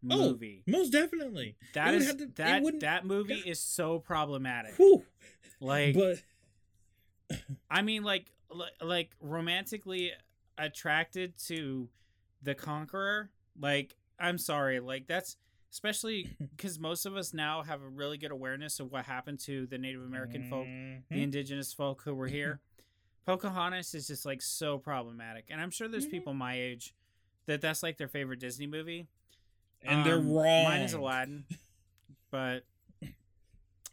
[0.09, 0.37] Oh.
[0.67, 1.55] Most definitely.
[1.73, 3.51] that is to- that that movie yeah.
[3.51, 4.75] is so problematic.
[4.77, 5.03] Whew.
[5.59, 6.21] Like, but
[7.69, 8.31] I mean, like,
[8.81, 10.11] like romantically
[10.57, 11.89] attracted to
[12.41, 13.29] the conqueror.
[13.59, 15.37] Like, I'm sorry, like that's
[15.71, 19.65] especially because most of us now have a really good awareness of what happened to
[19.67, 21.01] the Native American folk Mhm.
[21.09, 22.59] the indigenous folk who were here.
[23.25, 26.11] Pocahontas is just like so problematic, and I'm sure there's Mhm.
[26.11, 26.93] people my age
[27.47, 29.07] that that's like their favorite Disney movie.
[29.87, 30.63] And they're Um, wrong.
[30.65, 31.45] Mine is Aladdin,
[32.31, 32.65] but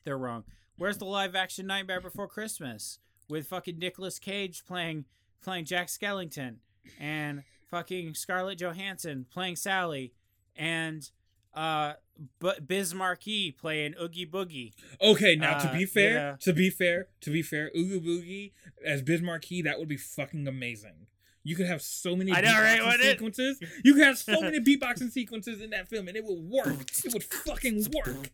[0.04, 0.44] they're wrong.
[0.76, 5.04] Where's the live action Nightmare Before Christmas with fucking Nicolas Cage playing
[5.42, 6.56] playing Jack Skellington
[6.98, 10.12] and fucking Scarlett Johansson playing Sally
[10.56, 11.10] and
[11.54, 11.94] uh
[12.38, 14.72] but Biz Markie playing Oogie Boogie.
[15.00, 16.36] Okay, now to Uh, be fair, know.
[16.40, 18.52] to be fair, to be fair, Oogie Boogie
[18.84, 21.06] as Biz Markie, that would be fucking amazing.
[21.44, 23.10] You could have so many I know, beatboxing it?
[23.12, 23.60] sequences.
[23.84, 26.90] You could have so many beatboxing sequences in that film, and it would work.
[27.04, 28.28] It would fucking work.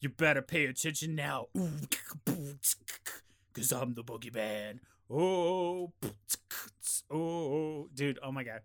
[0.00, 1.48] You better pay attention now.
[3.52, 4.78] Cause I'm the boogeyman.
[5.10, 5.92] Oh,
[7.10, 8.18] oh, dude.
[8.22, 8.60] Oh my god.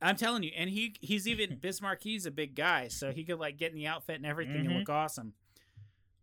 [0.00, 2.02] I'm telling you, and he he's even Bismarck.
[2.02, 4.68] He's a big guy, so he could like get in the outfit and everything and
[4.70, 4.78] Mhm.
[4.80, 5.34] look awesome.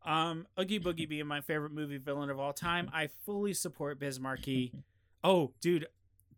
[0.05, 4.19] Um, Oogie Boogie being my favorite movie villain of all time, I fully support Biz
[4.19, 4.73] Markie.
[5.23, 5.87] oh, dude,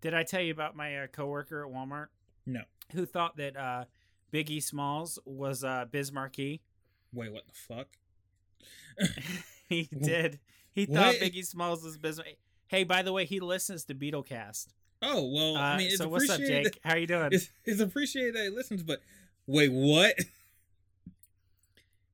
[0.02, 2.08] did I tell you about my uh, coworker at Walmart?
[2.46, 2.62] No.
[2.94, 3.86] Who thought that uh,
[4.34, 6.62] Biggie Smalls was uh, Biz Markie?
[7.14, 7.88] Wait, what the fuck?
[9.70, 10.40] he did.
[10.74, 11.00] He what?
[11.00, 12.36] thought Biggie Smalls was Bismarck.
[12.68, 14.68] Hey, by the way, he listens to Beatlecast.
[15.02, 16.40] Oh well, Uh, I mean, it's so what's up.
[16.40, 16.80] Jake?
[16.84, 17.30] How you doing?
[17.32, 19.02] It's, it's appreciated that he listens, but
[19.48, 20.16] wait, what?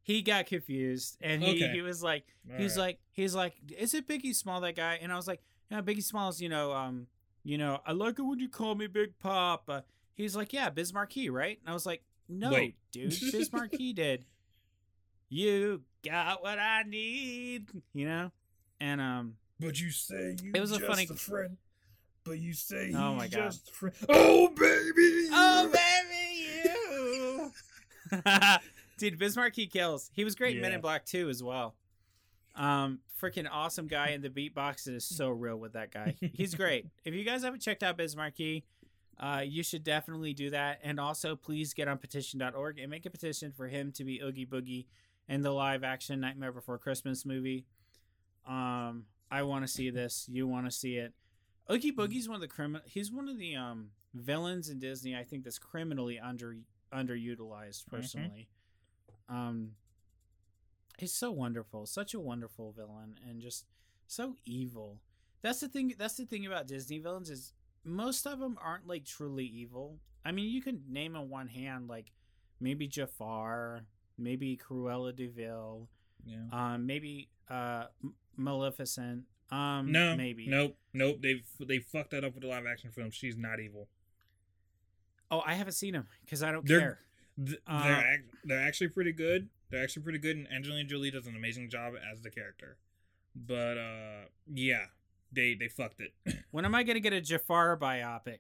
[0.08, 1.74] He got confused and he, Okay.
[1.74, 2.24] he was like
[2.58, 5.82] he's like he's like is it biggie small that guy and i was like yeah
[5.82, 7.08] biggie smalls you know um
[7.44, 9.82] you know i like it when you call me big pop uh,
[10.16, 12.78] he's like yeah Biz Markie right and i was like no Wait.
[12.94, 14.24] dude biz marquee did
[15.28, 18.32] you got what i need you know
[18.80, 21.58] and um But you say you It was a funny- a friend.
[22.24, 23.52] But you say Oh my God.
[23.52, 23.96] just friend.
[24.10, 25.30] Oh baby.
[25.34, 26.24] oh baby
[26.64, 27.52] you
[28.98, 30.10] dude Biz Markie kills.
[30.14, 31.76] He was great in men in black too as well.
[32.56, 36.16] Um freaking awesome guy and the beatbox is so real with that guy.
[36.34, 36.86] He's great.
[37.06, 38.66] If you guys haven't checked out Biz Markie
[39.20, 40.80] uh, you should definitely do that.
[40.84, 44.46] And also please get on petition.org and make a petition for him to be oogie
[44.46, 44.86] boogie
[45.28, 47.66] in the live action nightmare before christmas movie.
[48.48, 50.28] Um i want to see this.
[50.32, 51.14] You want to see it.
[51.72, 55.24] Oogie boogie's one of the criminal he's one of the um villains in disney i
[55.24, 56.56] think that's criminally under
[56.94, 58.48] underutilized personally
[59.30, 59.72] um
[60.98, 63.66] he's so wonderful such a wonderful villain and just
[64.08, 65.00] so evil
[65.42, 67.54] that's the thing that's the thing about disney villains is
[67.84, 71.88] most of them aren't like truly evil i mean you can name on one hand
[71.88, 72.12] like
[72.60, 73.86] maybe jafar
[74.18, 75.88] maybe cruella de vil
[76.26, 76.48] Yeah.
[76.52, 79.24] Um, maybe uh, M- Maleficent.
[79.52, 80.48] Um, No, maybe.
[80.48, 81.22] Nope, nope.
[81.22, 83.12] They've they fucked that up with the live action film.
[83.12, 83.88] She's not evil.
[85.30, 87.00] Oh, I haven't seen them because I don't They're- care.
[87.46, 89.50] Th- Uh, they're ac- they're actually pretty good.
[89.70, 92.78] They're actually pretty good, and Angelina Jolie does an amazing job as the character.
[93.36, 94.22] But uh,
[94.52, 94.86] yeah,
[95.32, 96.14] they they fucked it.
[96.52, 98.40] When am I gonna get a Jafar biopic?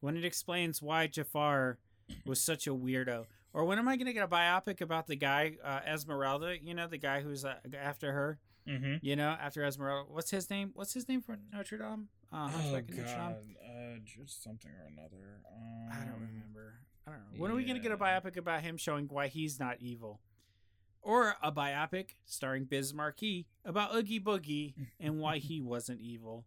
[0.00, 1.78] When it explains why Jafar
[2.24, 5.56] was such a weirdo, or when am I gonna get a biopic about the guy
[5.64, 6.56] uh, Esmeralda?
[6.62, 8.38] You know, the guy who's uh, after her.
[8.68, 8.96] mm-hmm.
[9.02, 10.08] You know, after Esmeralda.
[10.12, 10.70] What's his name?
[10.74, 12.08] What's his name for Notre Dame?
[12.32, 13.04] Uh, Oh of Notre Dame?
[13.04, 15.40] god, uh, just something or another.
[15.50, 16.74] Um, I don't remember.
[17.08, 17.40] I don't know.
[17.40, 20.20] When are we gonna get a biopic about him showing why he's not evil?
[21.00, 26.44] Or a biopic starring Biz Markie about Oogie Boogie and why he wasn't evil.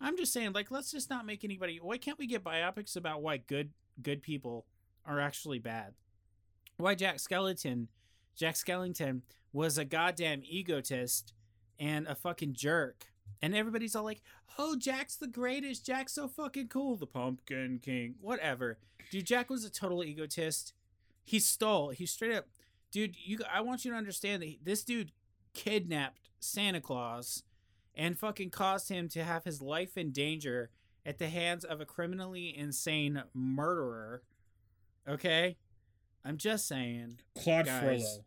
[0.00, 1.78] I'm just saying, like, let's just not make anybody.
[1.80, 3.70] Why can't we get biopics about why good
[4.02, 4.66] good people
[5.06, 5.94] are actually bad?
[6.76, 7.88] Why Jack Skeleton,
[8.36, 9.22] Jack Skellington
[9.52, 11.32] was a goddamn egotist
[11.80, 13.06] and a fucking jerk,
[13.42, 14.22] and everybody's all like,
[14.58, 15.84] "Oh, Jack's the greatest.
[15.86, 16.96] Jack's so fucking cool.
[16.96, 18.78] The Pumpkin King, whatever."
[19.10, 20.72] Dude, Jack was a total egotist.
[21.24, 21.90] He stole.
[21.90, 22.46] He straight up,
[22.90, 23.16] dude.
[23.22, 25.12] You, I want you to understand that this dude
[25.54, 27.42] kidnapped Santa Claus
[27.94, 30.70] and fucking caused him to have his life in danger
[31.04, 34.22] at the hands of a criminally insane murderer.
[35.08, 35.56] Okay,
[36.24, 37.18] I'm just saying.
[37.36, 38.18] Claude Guys.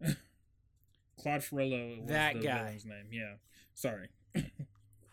[0.00, 0.14] Frollo.
[1.20, 2.58] Claude Frollo was That the guy.
[2.64, 3.06] villain's name.
[3.10, 3.34] Yeah.
[3.74, 4.08] Sorry.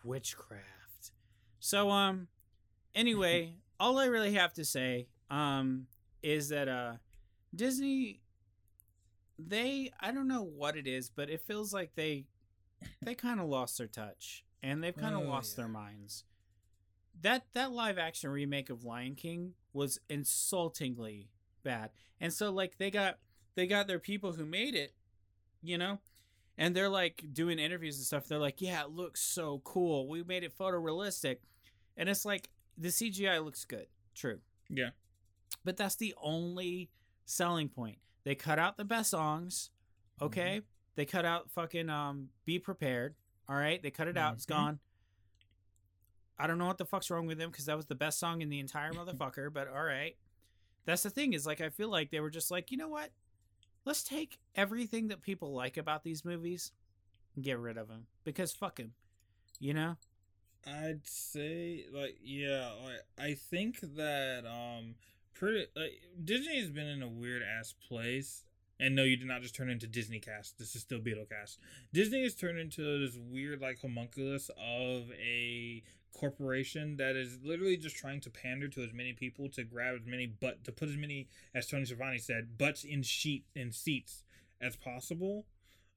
[0.04, 1.12] Witchcraft.
[1.60, 2.28] So um
[2.94, 5.86] anyway, all I really have to say um
[6.22, 6.94] is that uh
[7.54, 8.20] Disney
[9.38, 12.26] they I don't know what it is, but it feels like they
[13.00, 15.62] they kind of lost their touch and they've kind of Oh, lost yeah.
[15.64, 16.24] their minds.
[17.20, 21.28] That that live action remake of Lion King was insultingly
[21.62, 21.90] bad.
[22.20, 23.18] And so like they got
[23.54, 24.94] they got their people who made it,
[25.62, 25.98] you know,
[26.58, 28.26] and they're like doing interviews and stuff.
[28.26, 30.08] They're like, "Yeah, it looks so cool.
[30.08, 31.38] We made it photorealistic,"
[31.96, 34.90] and it's like the CGI looks good, true, Yeah.
[35.64, 36.90] but that's the only
[37.24, 37.98] selling point.
[38.24, 39.70] They cut out the best songs,
[40.20, 40.62] okay?
[40.94, 43.14] They cut out fucking um, "Be Prepared."
[43.48, 44.34] All right, they cut it out.
[44.34, 44.48] It's Mhm.
[44.50, 44.80] gone.
[46.38, 48.40] I don't know what the fuck's wrong with them because that was the best song
[48.42, 49.52] in the entire motherfucker.
[49.52, 50.16] But all right,
[50.84, 53.10] that's the thing is like I feel like they were just like, you know what?
[53.84, 56.72] Let's take everything that people like about these movies
[57.34, 58.92] and get rid of them because fuck them.
[59.58, 59.96] You know?
[60.66, 64.94] I'd say like yeah, like I think that um
[65.34, 68.44] pretty like Disney has been in a weird ass place.
[68.80, 70.58] And no, you did not just turn into Disney cast.
[70.58, 71.58] This is still Beetlecast.
[71.92, 75.82] Disney has turned into this weird like homunculus of a
[76.12, 80.06] corporation that is literally just trying to pander to as many people to grab as
[80.06, 84.24] many but to put as many as Tony Schiavone said butts in sheet in seats
[84.60, 85.46] as possible.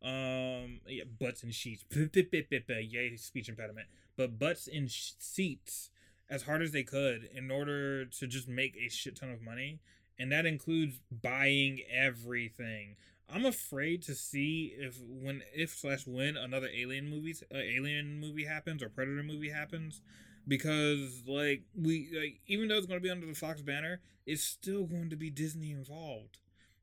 [0.01, 1.83] Um, yeah, butts in sheets.
[1.95, 3.87] Yay, speech impediment
[4.17, 5.89] but butts in sh- seats
[6.29, 9.79] as hard as they could in order to just make a shit ton of money
[10.17, 12.95] and that includes buying everything
[13.29, 18.45] i'm afraid to see if when if slash when another alien movies uh, alien movie
[18.45, 20.01] happens or predator movie happens
[20.47, 24.43] because like we like even though it's going to be under the fox banner it's
[24.43, 26.37] still going to be disney involved.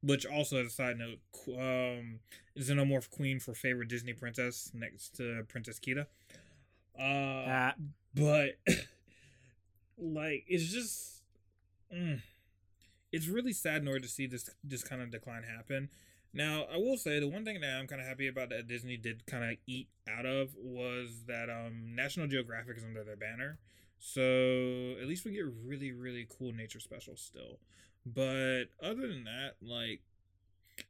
[0.05, 2.20] Which also as a side note um
[2.59, 6.07] xenomorph queen for favorite disney princess next to princess Kida
[6.99, 7.72] uh, Uh,
[8.14, 8.59] but
[9.99, 11.22] like it's just
[11.95, 12.20] mm,
[13.12, 15.90] it's really sad in order to see this this kind of decline happen
[16.33, 18.97] now i will say the one thing that i'm kind of happy about that disney
[18.97, 23.59] did kind of eat out of was that um national geographic is under their banner.
[23.99, 24.20] So
[25.01, 27.59] at least we get really really cool nature specials still.
[28.05, 30.01] But other than that like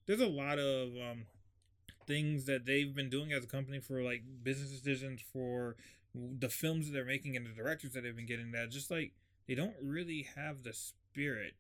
[0.07, 1.27] there's a lot of um
[2.07, 5.77] things that they've been doing as a company for like business decisions for
[6.15, 9.13] the films that they're making and the directors that they've been getting that just like
[9.47, 11.55] they don't really have the spirit.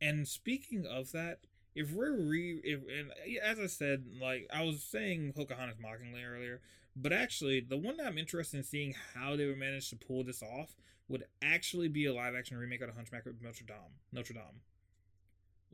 [0.00, 1.40] And speaking of that
[1.74, 3.10] if we're re if and
[3.42, 6.60] as i said like i was saying pocahontas mockingly earlier
[6.96, 10.24] but actually the one that i'm interested in seeing how they would manage to pull
[10.24, 10.74] this off
[11.08, 13.76] would actually be a live action remake of the hunchback of notre dame
[14.12, 14.60] notre dame.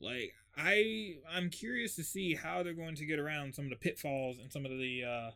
[0.00, 3.76] Like i i'm curious to see how they're going to get around some of the
[3.76, 5.30] pitfalls and some of the uh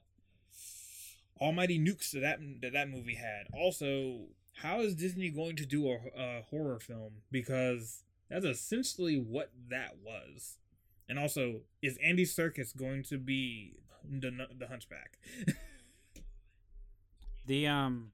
[1.40, 3.46] almighty nukes that that, that, that movie had.
[3.52, 4.20] Also
[4.54, 7.12] how is disney going to do a, a horror film?
[7.30, 10.58] Because that's essentially what that was.
[11.08, 13.76] And also is Andy Serkis going to be
[14.08, 15.18] the, the hunchback?
[17.46, 18.12] The um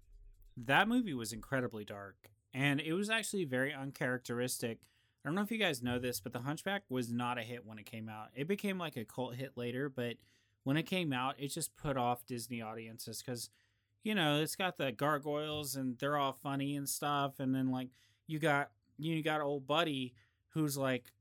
[0.57, 4.79] that movie was incredibly dark and it was actually very uncharacteristic.
[5.25, 7.67] I don't know if you guys know this, but The Hunchback was not a hit
[7.67, 8.29] when it came out.
[8.35, 10.17] It became like a cult hit later, but
[10.62, 13.51] when it came out, it just put off Disney audiences because,
[14.05, 17.89] you know, it's got the gargoyles and they're all funny and stuff, and then like
[18.29, 20.15] you got you got old buddy
[20.51, 21.13] who's like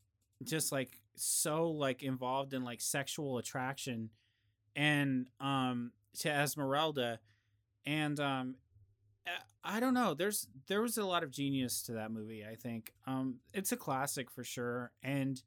[0.44, 4.10] just like so like involved in like sexual attraction
[4.76, 7.20] and um to Esmeralda
[7.86, 8.56] and um
[9.26, 9.32] uh,
[9.64, 12.94] I don't know there's there was a lot of genius to that movie I think.
[13.06, 15.42] Um it's a classic for sure and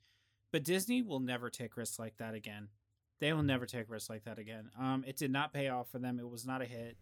[0.53, 2.69] but Disney will never take risks like that again.
[3.19, 4.71] They will never take risks like that again.
[4.79, 6.19] Um it did not pay off for them.
[6.19, 6.97] It was not a hit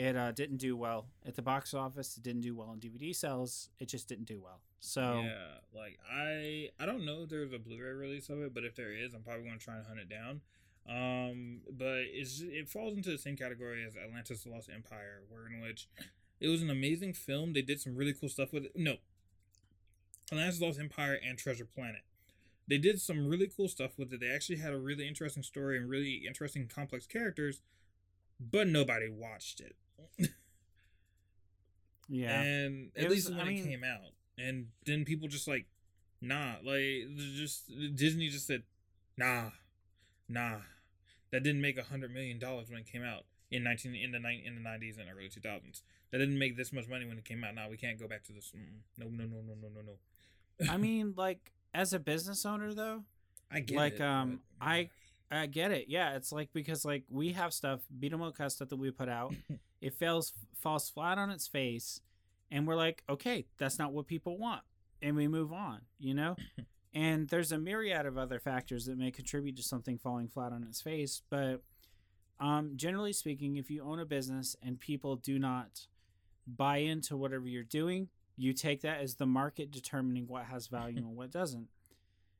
[0.00, 3.14] it uh, didn't do well at the box office it didn't do well in DVD
[3.14, 7.52] sales it just didn't do well so yeah, like I I don't know if there's
[7.52, 9.86] a Blu-ray release of it, but if there is, I'm probably going to try and
[9.86, 10.40] hunt it down.
[10.88, 15.46] Um, but it's it falls into the same category as Atlantis: The Lost Empire, where
[15.46, 15.88] in which
[16.40, 17.52] it was an amazing film.
[17.52, 18.72] They did some really cool stuff with it.
[18.74, 18.96] No,
[20.32, 22.00] Atlantis: Lost Empire and Treasure Planet.
[22.66, 24.20] They did some really cool stuff with it.
[24.20, 27.60] They actually had a really interesting story and really interesting complex characters,
[28.40, 29.76] but nobody watched it.
[32.08, 35.28] yeah and at It was- least when I it mean- came out, and then people
[35.28, 35.66] just like,
[36.20, 38.62] nah, like just Disney just said,
[39.16, 39.50] nah,
[40.28, 40.58] nah,
[41.30, 44.18] that didn't make a hundred million dollars when it came out in nineteen in the
[44.18, 45.82] in the nineties and early two thousands.
[46.10, 47.54] That didn't make this much money when it came out.
[47.54, 48.50] Now we can't go back to this.
[48.56, 48.80] Mm-mm.
[48.98, 49.80] No, no, no, no, no, no,
[50.66, 50.72] no.
[50.72, 53.04] I mean like as a business owner though
[53.50, 54.90] I get like it, um but- I
[55.30, 55.84] I get it.
[55.88, 58.90] Yeah, it's like because like we have stuff, Beat 'em Up has stuff that we
[58.90, 59.32] put out.
[59.80, 62.00] it fails falls flat on its face
[62.50, 64.62] and we're like, "Okay, that's not what people want."
[65.02, 66.36] And we move on, you know?
[66.94, 70.64] and there's a myriad of other factors that may contribute to something falling flat on
[70.64, 71.62] its face, but
[72.38, 75.86] um generally speaking, if you own a business and people do not
[76.46, 80.98] buy into whatever you're doing, you take that as the market determining what has value
[80.98, 81.68] and what doesn't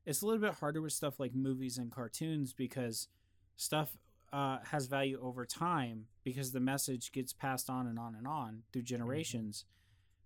[0.07, 3.09] it's a little bit harder with stuff like movies and cartoons because
[3.57, 3.97] stuff
[4.33, 8.63] uh, has value over time because the message gets passed on and on and on
[8.73, 9.65] through generations.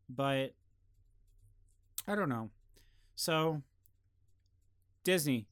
[0.08, 0.54] But
[2.06, 2.50] I don't know.
[3.16, 3.62] So
[5.04, 5.46] Disney,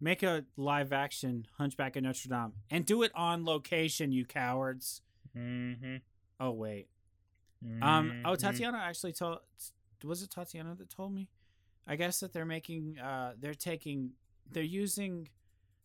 [0.00, 5.02] make a live action Hunchback of Notre Dame and do it on location, you cowards.
[5.36, 5.96] Mm-hmm.
[6.40, 6.88] Oh wait.
[7.82, 8.22] Um.
[8.24, 8.38] Oh, Mhm.
[8.38, 9.40] Tatiana actually told.
[10.02, 11.28] Was it Tatiana that told me?
[11.86, 12.98] I guess that they're making.
[12.98, 14.12] Uh, they're taking.
[14.50, 15.28] They're using.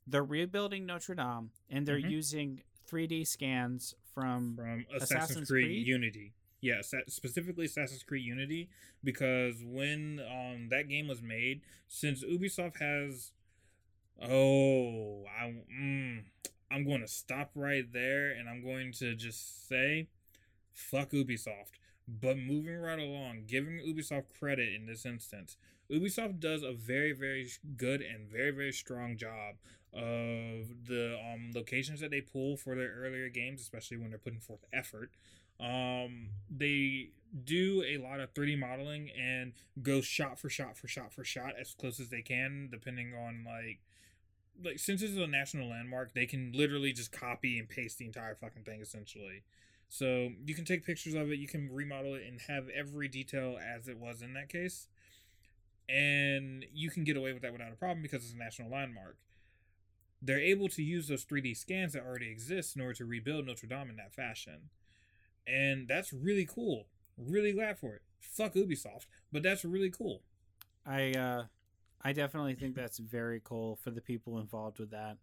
[0.08, 2.12] They're rebuilding Notre Dame, and they're Mhm.
[2.12, 4.56] using 3D scans from.
[4.56, 5.88] from Assassin's, Assassin's Creed, Creed?
[5.88, 6.34] Unity.
[6.62, 8.70] Yeah, specifically Assassin's Creed Unity,
[9.03, 13.32] because when um that game was made, since Ubisoft has,
[14.22, 16.24] oh, I mm,
[16.72, 20.08] I'm going to stop right there, and I'm going to just say,
[20.72, 21.74] fuck Ubisoft.
[22.08, 25.58] But moving right along, giving Ubisoft credit in this instance,
[25.91, 27.47] Ubisoft does a very, very
[27.78, 29.56] good and very, very strong job
[29.96, 34.39] of the um, locations that they pull for their earlier games, especially when they're putting
[34.39, 35.12] forth effort.
[35.60, 37.12] Um, they
[37.43, 41.54] do a lot of 3D modeling and go shot for shot for shot for shot
[41.60, 43.80] as close as they can, depending on like
[44.64, 48.06] like since this is a national landmark, they can literally just copy and paste the
[48.06, 49.43] entire fucking thing essentially.
[49.89, 53.58] So you can take pictures of it, you can remodel it, and have every detail
[53.62, 54.88] as it was in that case,
[55.88, 59.18] and you can get away with that without a problem because it's a national landmark.
[60.26, 63.67] They're able to use those 3D scans that already exist in order to rebuild Notre
[63.67, 64.69] Dame in that fashion,
[65.47, 66.88] and that's really cool.
[67.17, 68.01] Really glad for it.
[68.19, 70.23] Fuck Ubisoft, but that's really cool.
[70.86, 71.43] I uh,
[72.01, 75.17] I definitely think that's very cool for the people involved with that.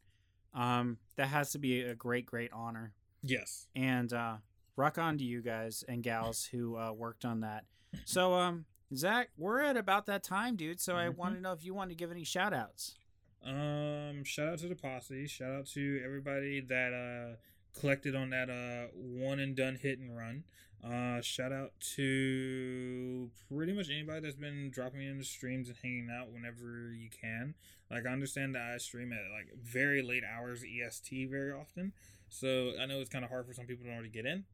[0.54, 2.92] Um, that has to be a great, great honor.
[3.24, 3.68] Yes.
[3.76, 4.36] and uh,
[4.74, 7.66] rock on to you guys and gals who uh, worked on that.
[8.04, 10.80] So, um, Zach, we're at about that time, dude.
[10.80, 11.16] So I Mhm.
[11.16, 12.96] want to know if you want to give any shout outs.
[13.44, 15.26] Um, shout out to the posse.
[15.26, 17.36] Shout out to everybody that uh
[17.78, 20.44] collected on that uh one and done hit and run.
[20.84, 26.08] Uh, shout out to pretty much anybody that's been dropping in the streams and hanging
[26.10, 27.54] out whenever you can.
[27.88, 31.92] Like I understand that I stream at like very late hours EST very often,
[32.28, 34.44] so I know it's kind of hard for some people to get in,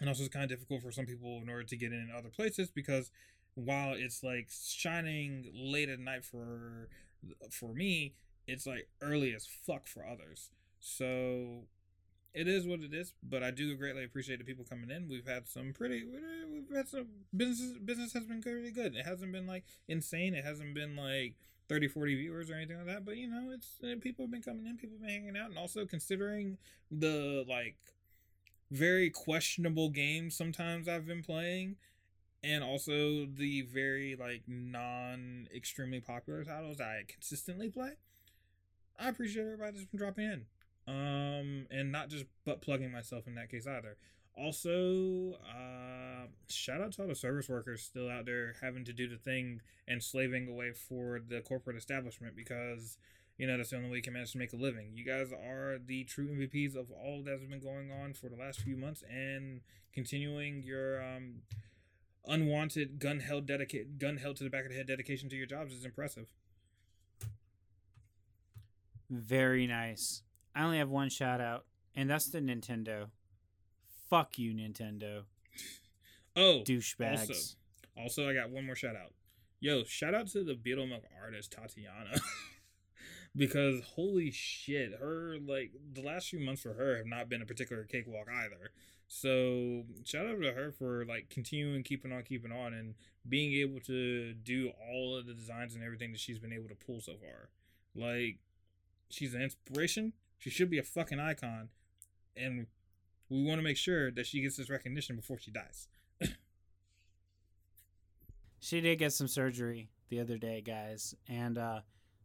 [0.00, 2.10] and also it's kind of difficult for some people in order to get in in
[2.16, 3.12] other places because
[3.56, 6.88] while it's like shining late at night for
[7.50, 8.14] for me,
[8.46, 10.50] it's like early as fuck for others.
[10.78, 11.64] So
[12.34, 13.14] it is what it is.
[13.22, 15.08] But I do greatly appreciate the people coming in.
[15.08, 16.04] We've had some pretty.
[16.04, 17.78] We've had some business.
[17.84, 18.94] Business has been pretty good.
[18.94, 20.34] It hasn't been like insane.
[20.34, 21.34] It hasn't been like
[21.68, 23.04] 30, 40 viewers or anything like that.
[23.06, 24.76] But you know, it's uh, people have been coming in.
[24.76, 26.58] People have been hanging out, and also considering
[26.90, 27.76] the like
[28.70, 31.76] very questionable games sometimes I've been playing
[32.42, 37.92] and also the very like non extremely popular titles I consistently play.
[38.98, 40.46] I appreciate everybody that's been dropping in.
[40.88, 43.96] Um, and not just butt plugging myself in that case either.
[44.38, 49.08] Also, uh, shout out to all the service workers still out there having to do
[49.08, 52.98] the thing and slaving away for the corporate establishment because
[53.38, 54.90] you know that's the only way you can manage to make a living.
[54.94, 58.60] You guys are the true MVPs of all that's been going on for the last
[58.60, 59.62] few months and
[59.92, 61.36] continuing your um,
[62.26, 65.46] unwanted gun held dedicate gun held to the back of the head dedication to your
[65.46, 66.28] jobs is impressive.
[69.08, 70.22] Very nice.
[70.54, 71.64] I only have one shout out,
[71.94, 73.08] and that's the Nintendo.
[74.08, 75.22] Fuck you, Nintendo.
[76.38, 77.30] Oh, Douchebags.
[77.30, 77.56] Also,
[77.96, 79.14] also, I got one more shout out.
[79.58, 82.20] Yo, shout out to the Beetle Milk artist Tatiana.
[83.36, 87.46] because holy shit, her like the last few months for her have not been a
[87.46, 88.70] particular cakewalk either.
[89.08, 92.94] So shout out to her for like continuing keeping on keeping on and
[93.28, 96.74] being able to do all of the designs and everything that she's been able to
[96.74, 97.50] pull so far.
[97.94, 98.38] Like
[99.08, 100.12] she's an inspiration.
[100.38, 101.68] She should be a fucking icon.
[102.36, 102.66] And
[103.30, 105.88] we want to make sure that she gets this recognition before she dies.
[108.58, 111.80] She did get some surgery the other day, guys, and uh,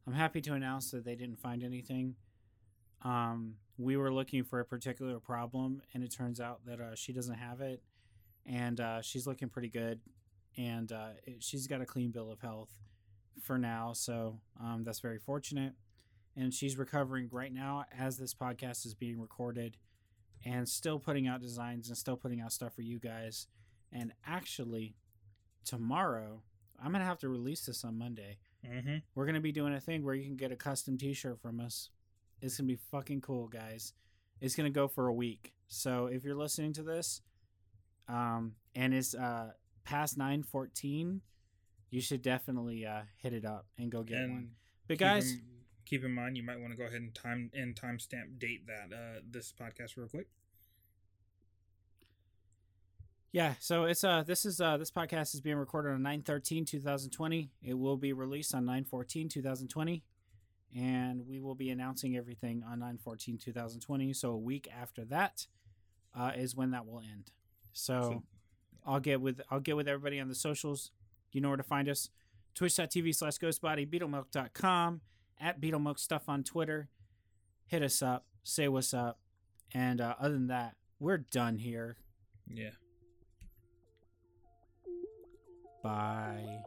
[0.08, 2.16] I'm happy to announce that they didn't find anything.
[3.04, 7.14] Um, we were looking for a particular problem, and it turns out that uh, she
[7.14, 7.82] doesn't have it,
[8.46, 10.00] and uh, she's looking pretty good,
[10.58, 12.70] and uh, it, she's got a clean bill of health
[13.42, 15.74] for now, so um, that's very fortunate.
[16.36, 19.78] And she's recovering right now as this podcast is being recorded,
[20.46, 23.48] and still putting out designs and still putting out stuff for you guys.
[23.92, 24.96] And actually,
[25.66, 26.42] tomorrow
[26.84, 28.38] I'm gonna have to release this on Monday.
[28.66, 28.98] Mm-hmm.
[29.14, 31.90] We're gonna be doing a thing where you can get a custom T-shirt from us.
[32.42, 33.94] It's gonna be fucking cool, guys.
[34.40, 35.54] It's gonna go for a week.
[35.68, 37.22] So if you're listening to this,
[38.08, 39.52] um, and it's uh
[39.84, 41.22] past nine fourteen,
[41.90, 44.50] you should definitely uh hit it up and go get and one.
[44.88, 45.42] But guys, in,
[45.86, 48.96] keep in mind you might want to go ahead and time and timestamp date that
[48.96, 50.28] uh this podcast real quick.
[53.32, 57.50] Yeah, so it's uh this is uh this podcast is being recorded on 9/13/2020.
[57.62, 60.02] It will be released on 9/14/2020
[60.76, 64.14] and we will be announcing everything on 9/14/2020.
[64.16, 65.48] So a week after that
[66.16, 67.32] uh is when that will end.
[67.74, 68.24] So, So-
[68.86, 70.92] I'll get with I'll get with everybody on the socials.
[71.32, 72.10] You know where to find us.
[72.56, 75.02] Twitch.tv slash ghostbody, beetlemilk.com,
[75.40, 76.90] at beetlemilk stuff on Twitter.
[77.68, 79.20] Hit us up, say what's up.
[79.74, 81.98] And uh, other than that, we're done here.
[82.48, 82.72] Yeah.
[85.82, 86.62] Bye.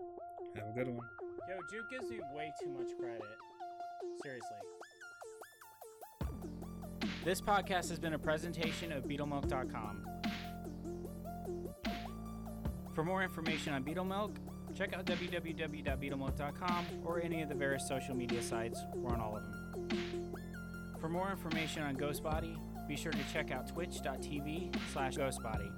[0.56, 1.06] Have a good one.
[1.48, 3.22] Yo, Juke gives me way too much credit.
[4.22, 4.56] Seriously.
[7.24, 10.06] This podcast has been a presentation of BeetleMilk.com.
[12.94, 14.36] For more information on Beetle Milk,
[14.74, 18.80] check out www.beetlemilk.com or any of the various social media sites.
[18.94, 20.34] We're on all of them.
[21.00, 25.70] For more information on Ghostbody, be sure to check out twitch.tv slash ghostbody.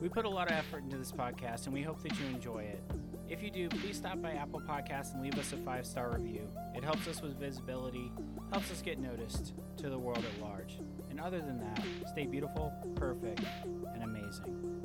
[0.00, 2.60] We put a lot of effort into this podcast and we hope that you enjoy
[2.60, 2.82] it.
[3.28, 6.48] If you do, please stop by Apple Podcasts and leave us a five star review.
[6.76, 8.12] It helps us with visibility,
[8.52, 10.78] helps us get noticed to the world at large.
[11.10, 13.40] And other than that, stay beautiful, perfect,
[13.94, 14.75] and amazing.